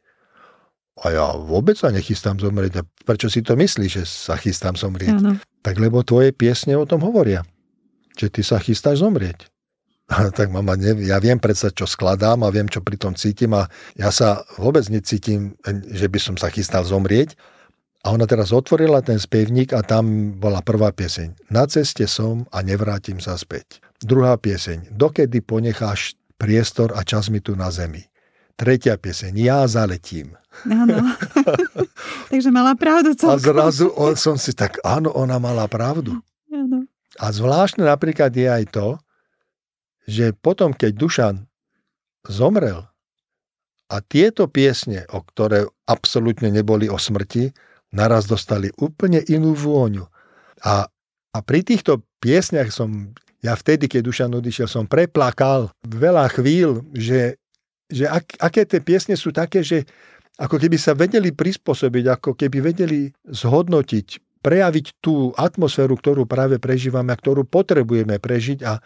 A 1.02 1.10
ja 1.10 1.26
vôbec 1.34 1.74
sa 1.74 1.90
nechystám 1.90 2.38
zomrieť. 2.38 2.78
A 2.78 2.86
prečo 3.02 3.26
si 3.26 3.42
to 3.42 3.58
myslíš, 3.58 3.90
že 3.90 4.04
sa 4.06 4.38
chystám 4.38 4.78
zomrieť? 4.78 5.18
Ano. 5.18 5.34
Tak 5.66 5.82
lebo 5.82 6.06
tvoje 6.06 6.30
piesne 6.30 6.78
o 6.78 6.86
tom 6.86 7.02
hovoria. 7.02 7.42
Že 8.14 8.26
ty 8.30 8.42
sa 8.46 8.62
chystáš 8.62 9.02
zomrieť. 9.02 9.49
Tak 10.38 10.50
mama, 10.50 10.74
ne, 10.74 10.98
ja 11.06 11.22
viem 11.22 11.38
predsa, 11.38 11.70
čo 11.70 11.86
skladám 11.86 12.42
a 12.42 12.50
viem, 12.50 12.66
čo 12.66 12.82
pri 12.82 12.98
tom 12.98 13.14
cítim 13.14 13.54
a 13.54 13.70
ja 13.94 14.10
sa 14.10 14.42
vôbec 14.58 14.82
necítim, 14.90 15.54
že 15.90 16.10
by 16.10 16.18
som 16.18 16.34
sa 16.34 16.50
chystal 16.50 16.82
zomrieť. 16.82 17.38
A 18.00 18.16
ona 18.16 18.24
teraz 18.24 18.48
otvorila 18.48 19.04
ten 19.04 19.20
spevník 19.20 19.76
a 19.76 19.84
tam 19.84 20.32
bola 20.40 20.64
prvá 20.64 20.88
pieseň. 20.88 21.52
Na 21.52 21.68
ceste 21.68 22.08
som 22.08 22.48
a 22.48 22.64
nevrátim 22.64 23.20
sa 23.20 23.36
späť. 23.36 23.84
Druhá 24.00 24.40
pieseň. 24.40 24.96
Dokedy 24.96 25.44
ponecháš 25.44 26.16
priestor 26.40 26.96
a 26.96 27.04
čas 27.04 27.28
mi 27.28 27.44
tu 27.44 27.52
na 27.52 27.68
zemi. 27.68 28.00
Tretia 28.56 28.96
pieseň. 28.96 29.36
Ja 29.36 29.68
zaletím. 29.68 30.32
Áno. 30.64 31.12
Takže 32.32 32.48
mala 32.48 32.72
pravdu 32.72 33.12
celkom. 33.12 33.36
A 33.36 33.44
zrazu 33.44 33.92
on, 33.92 34.16
som 34.16 34.40
si 34.40 34.56
tak, 34.56 34.80
áno, 34.80 35.12
ona 35.12 35.36
mala 35.36 35.68
pravdu. 35.68 36.16
Áno. 36.48 36.88
A 37.20 37.26
zvláštne 37.28 37.84
napríklad 37.84 38.32
je 38.32 38.48
aj 38.48 38.64
to, 38.72 38.96
že 40.08 40.32
potom, 40.36 40.72
keď 40.72 40.92
Dušan 40.96 41.36
zomrel 42.28 42.86
a 43.90 43.96
tieto 44.04 44.46
piesne, 44.46 45.04
o 45.10 45.24
ktoré 45.24 45.66
absolútne 45.90 46.52
neboli 46.52 46.86
o 46.86 46.96
smrti, 46.96 47.50
naraz 47.90 48.30
dostali 48.30 48.70
úplne 48.78 49.18
inú 49.26 49.52
vôňu. 49.56 50.06
A, 50.62 50.86
a 51.34 51.38
pri 51.42 51.66
týchto 51.66 52.04
piesniach 52.22 52.70
som, 52.70 53.10
ja 53.42 53.58
vtedy, 53.58 53.90
keď 53.90 54.00
Dušan 54.06 54.32
odišiel, 54.38 54.68
som 54.70 54.86
preplakal 54.86 55.74
veľa 55.82 56.30
chvíľ, 56.30 56.86
že, 56.94 57.40
že 57.90 58.06
ak, 58.06 58.38
aké 58.38 58.62
tie 58.68 58.80
piesne 58.84 59.18
sú 59.18 59.34
také, 59.34 59.66
že 59.66 59.88
ako 60.40 60.56
keby 60.56 60.76
sa 60.80 60.96
vedeli 60.96 61.34
prispôsobiť, 61.34 62.04
ako 62.16 62.30
keby 62.38 62.58
vedeli 62.62 63.12
zhodnotiť, 63.28 64.40
prejaviť 64.40 64.86
tú 65.04 65.36
atmosféru, 65.36 66.00
ktorú 66.00 66.24
práve 66.24 66.56
prežívame 66.56 67.12
a 67.12 67.20
ktorú 67.20 67.44
potrebujeme 67.44 68.16
prežiť 68.16 68.64
a 68.64 68.80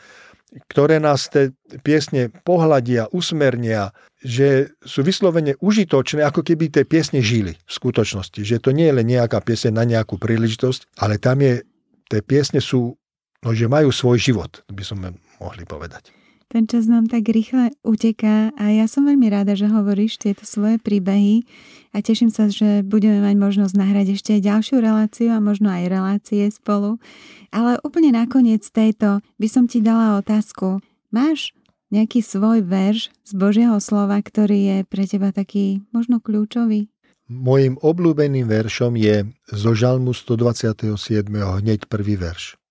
ktoré 0.71 1.03
nás 1.03 1.27
tie 1.29 1.51
piesne 1.83 2.31
pohľadia, 2.31 3.11
usmernia, 3.11 3.91
že 4.23 4.73
sú 4.87 5.03
vyslovene 5.03 5.59
užitočné, 5.61 6.25
ako 6.25 6.47
keby 6.47 6.71
tie 6.71 6.85
piesne 6.87 7.21
žili 7.21 7.59
v 7.59 7.73
skutočnosti. 7.73 8.41
Že 8.41 8.63
to 8.63 8.71
nie 8.73 8.89
je 8.89 8.97
len 8.97 9.07
nejaká 9.07 9.43
piesne 9.43 9.75
na 9.75 9.85
nejakú 9.85 10.17
príležitosť, 10.17 10.97
ale 11.03 11.19
tam 11.21 11.43
je, 11.43 11.67
tie 12.09 12.21
piesne 12.23 12.63
sú, 12.63 12.97
no, 13.45 13.49
že 13.53 13.69
majú 13.69 13.91
svoj 13.91 14.17
život, 14.17 14.63
by 14.71 14.83
sme 14.87 15.13
mohli 15.43 15.67
povedať. 15.67 16.15
Ten 16.55 16.71
čas 16.71 16.87
nám 16.87 17.11
tak 17.11 17.27
rýchle 17.27 17.75
uteká 17.83 18.55
a 18.55 18.71
ja 18.71 18.87
som 18.87 19.11
veľmi 19.11 19.27
rada, 19.27 19.59
že 19.59 19.67
hovoríš 19.67 20.23
tieto 20.23 20.47
svoje 20.47 20.79
príbehy 20.79 21.43
a 21.91 21.99
teším 21.99 22.31
sa, 22.31 22.47
že 22.47 22.87
budeme 22.87 23.19
mať 23.27 23.35
možnosť 23.35 23.75
nahrať 23.75 24.15
ešte 24.15 24.39
ďalšiu 24.39 24.79
reláciu 24.79 25.35
a 25.35 25.43
možno 25.43 25.67
aj 25.67 25.91
relácie 25.91 26.47
spolu. 26.55 27.03
Ale 27.51 27.83
úplne 27.83 28.15
nakoniec 28.15 28.63
tejto 28.71 29.19
by 29.35 29.49
som 29.51 29.67
ti 29.67 29.83
dala 29.83 30.15
otázku. 30.23 30.79
Máš 31.11 31.51
nejaký 31.91 32.23
svoj 32.23 32.63
verš 32.63 33.11
z 33.27 33.33
Božieho 33.35 33.75
slova, 33.83 34.23
ktorý 34.23 34.59
je 34.63 34.79
pre 34.87 35.11
teba 35.11 35.35
taký 35.35 35.83
možno 35.91 36.23
kľúčový? 36.23 36.87
Mojím 37.27 37.83
obľúbeným 37.83 38.47
veršom 38.47 38.95
je 38.95 39.27
zo 39.51 39.75
Žalmu 39.75 40.15
127. 40.15 40.87
hneď 41.35 41.91
prvý 41.91 42.15
verš. 42.15 42.63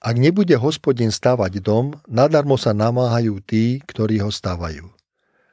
Ak 0.00 0.16
nebude 0.16 0.56
hospodin 0.56 1.12
stavať 1.12 1.60
dom, 1.60 1.92
nadarmo 2.08 2.56
sa 2.56 2.72
namáhajú 2.72 3.44
tí, 3.44 3.84
ktorí 3.84 4.24
ho 4.24 4.32
stavajú. 4.32 4.88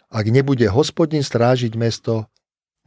Ak 0.07 0.23
nebude 0.31 0.63
hospodin 0.71 1.19
strážiť 1.19 1.75
mesto, 1.75 2.31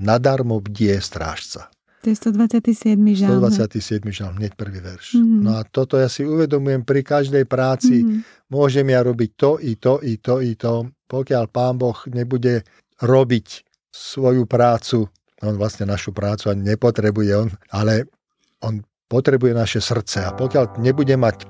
nadarmo 0.01 0.57
bdie 0.65 0.97
strážca. 1.05 1.69
To 2.01 2.09
je 2.09 2.17
127. 2.17 2.97
žalm. 3.13 3.45
127. 3.45 4.09
žalm, 4.09 4.41
hneď 4.41 4.57
prvý 4.57 4.81
verš. 4.81 5.21
Mm-hmm. 5.21 5.41
No 5.45 5.61
a 5.61 5.69
toto 5.69 6.01
ja 6.01 6.09
si 6.09 6.25
uvedomujem 6.25 6.81
pri 6.81 7.05
každej 7.05 7.45
práci. 7.45 8.01
Mm-hmm. 8.01 8.49
Môžem 8.49 8.89
ja 8.89 9.05
robiť 9.05 9.31
to, 9.37 9.61
i 9.61 9.77
to, 9.77 10.01
i 10.01 10.17
to, 10.17 10.41
i 10.41 10.57
to. 10.57 10.89
Pokiaľ 11.13 11.45
pán 11.53 11.77
Boh 11.77 12.01
nebude 12.09 12.65
robiť 13.05 13.69
svoju 13.93 14.49
prácu, 14.49 15.13
on 15.45 15.61
vlastne 15.61 15.85
našu 15.85 16.17
prácu 16.17 16.49
ani 16.49 16.73
nepotrebuje, 16.73 17.33
on, 17.37 17.49
ale 17.69 18.09
on 18.65 18.81
potrebuje 19.11 19.53
naše 19.53 19.83
srdce. 19.83 20.23
A 20.23 20.31
pokiaľ 20.31 20.79
nebude 20.79 21.19
mať 21.19 21.45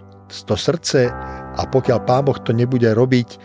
to 0.48 0.56
srdce 0.56 1.12
a 1.54 1.62
pokiaľ 1.68 1.98
Pán 2.08 2.24
Boh 2.24 2.38
to 2.40 2.56
nebude 2.56 2.88
robiť, 2.88 3.36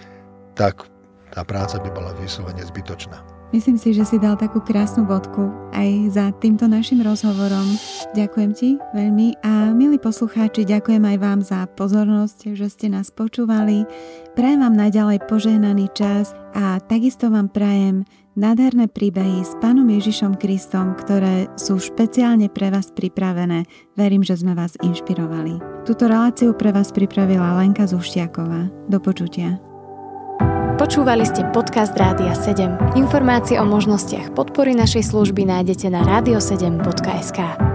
tak 0.55 0.87
tá 1.35 1.43
práca 1.43 1.77
by 1.83 1.91
bola 1.91 2.15
vyslovene 2.15 2.63
zbytočná. 2.63 3.35
Myslím 3.53 3.77
si, 3.77 3.93
že 3.93 4.07
si 4.07 4.17
dal 4.17 4.35
takú 4.35 4.57
krásnu 4.57 5.05
bodku 5.05 5.53
aj 5.71 6.17
za 6.17 6.25
týmto 6.41 6.65
našim 6.65 6.99
rozhovorom. 7.05 7.77
Ďakujem 8.17 8.51
ti 8.51 8.69
veľmi 8.91 9.37
a 9.45 9.69
milí 9.71 10.01
poslucháči, 10.01 10.65
ďakujem 10.65 10.99
aj 10.99 11.17
vám 11.21 11.39
za 11.45 11.63
pozornosť, 11.77 12.57
že 12.57 12.67
ste 12.67 12.87
nás 12.89 13.13
počúvali. 13.13 13.85
Prajem 14.33 14.59
vám 14.65 14.75
naďalej 14.75 15.23
požehnaný 15.29 15.87
čas 15.93 16.33
a 16.57 16.81
takisto 16.83 17.29
vám 17.29 17.47
prajem 17.47 18.03
nádherné 18.35 18.91
príbehy 18.91 19.41
s 19.41 19.55
Pánom 19.63 19.87
Ježišom 19.87 20.35
Kristom, 20.37 20.93
ktoré 20.99 21.47
sú 21.55 21.79
špeciálne 21.79 22.51
pre 22.51 22.69
vás 22.69 22.91
pripravené. 22.91 23.63
Verím, 23.95 24.21
že 24.21 24.39
sme 24.39 24.53
vás 24.53 24.75
inšpirovali. 24.83 25.59
Túto 25.87 26.05
reláciu 26.05 26.51
pre 26.51 26.75
vás 26.75 26.91
pripravila 26.91 27.57
Lenka 27.59 27.87
Zuštiaková. 27.87 28.69
Do 28.91 28.99
počutia. 28.99 29.57
Počúvali 30.75 31.23
ste 31.23 31.47
podcast 31.55 31.95
Rádia 31.95 32.35
7. 32.35 32.99
Informácie 32.99 33.55
o 33.55 33.65
možnostiach 33.65 34.35
podpory 34.35 34.75
našej 34.75 35.07
služby 35.07 35.47
nájdete 35.47 35.87
na 35.87 36.03
radio7.sk. 36.03 37.74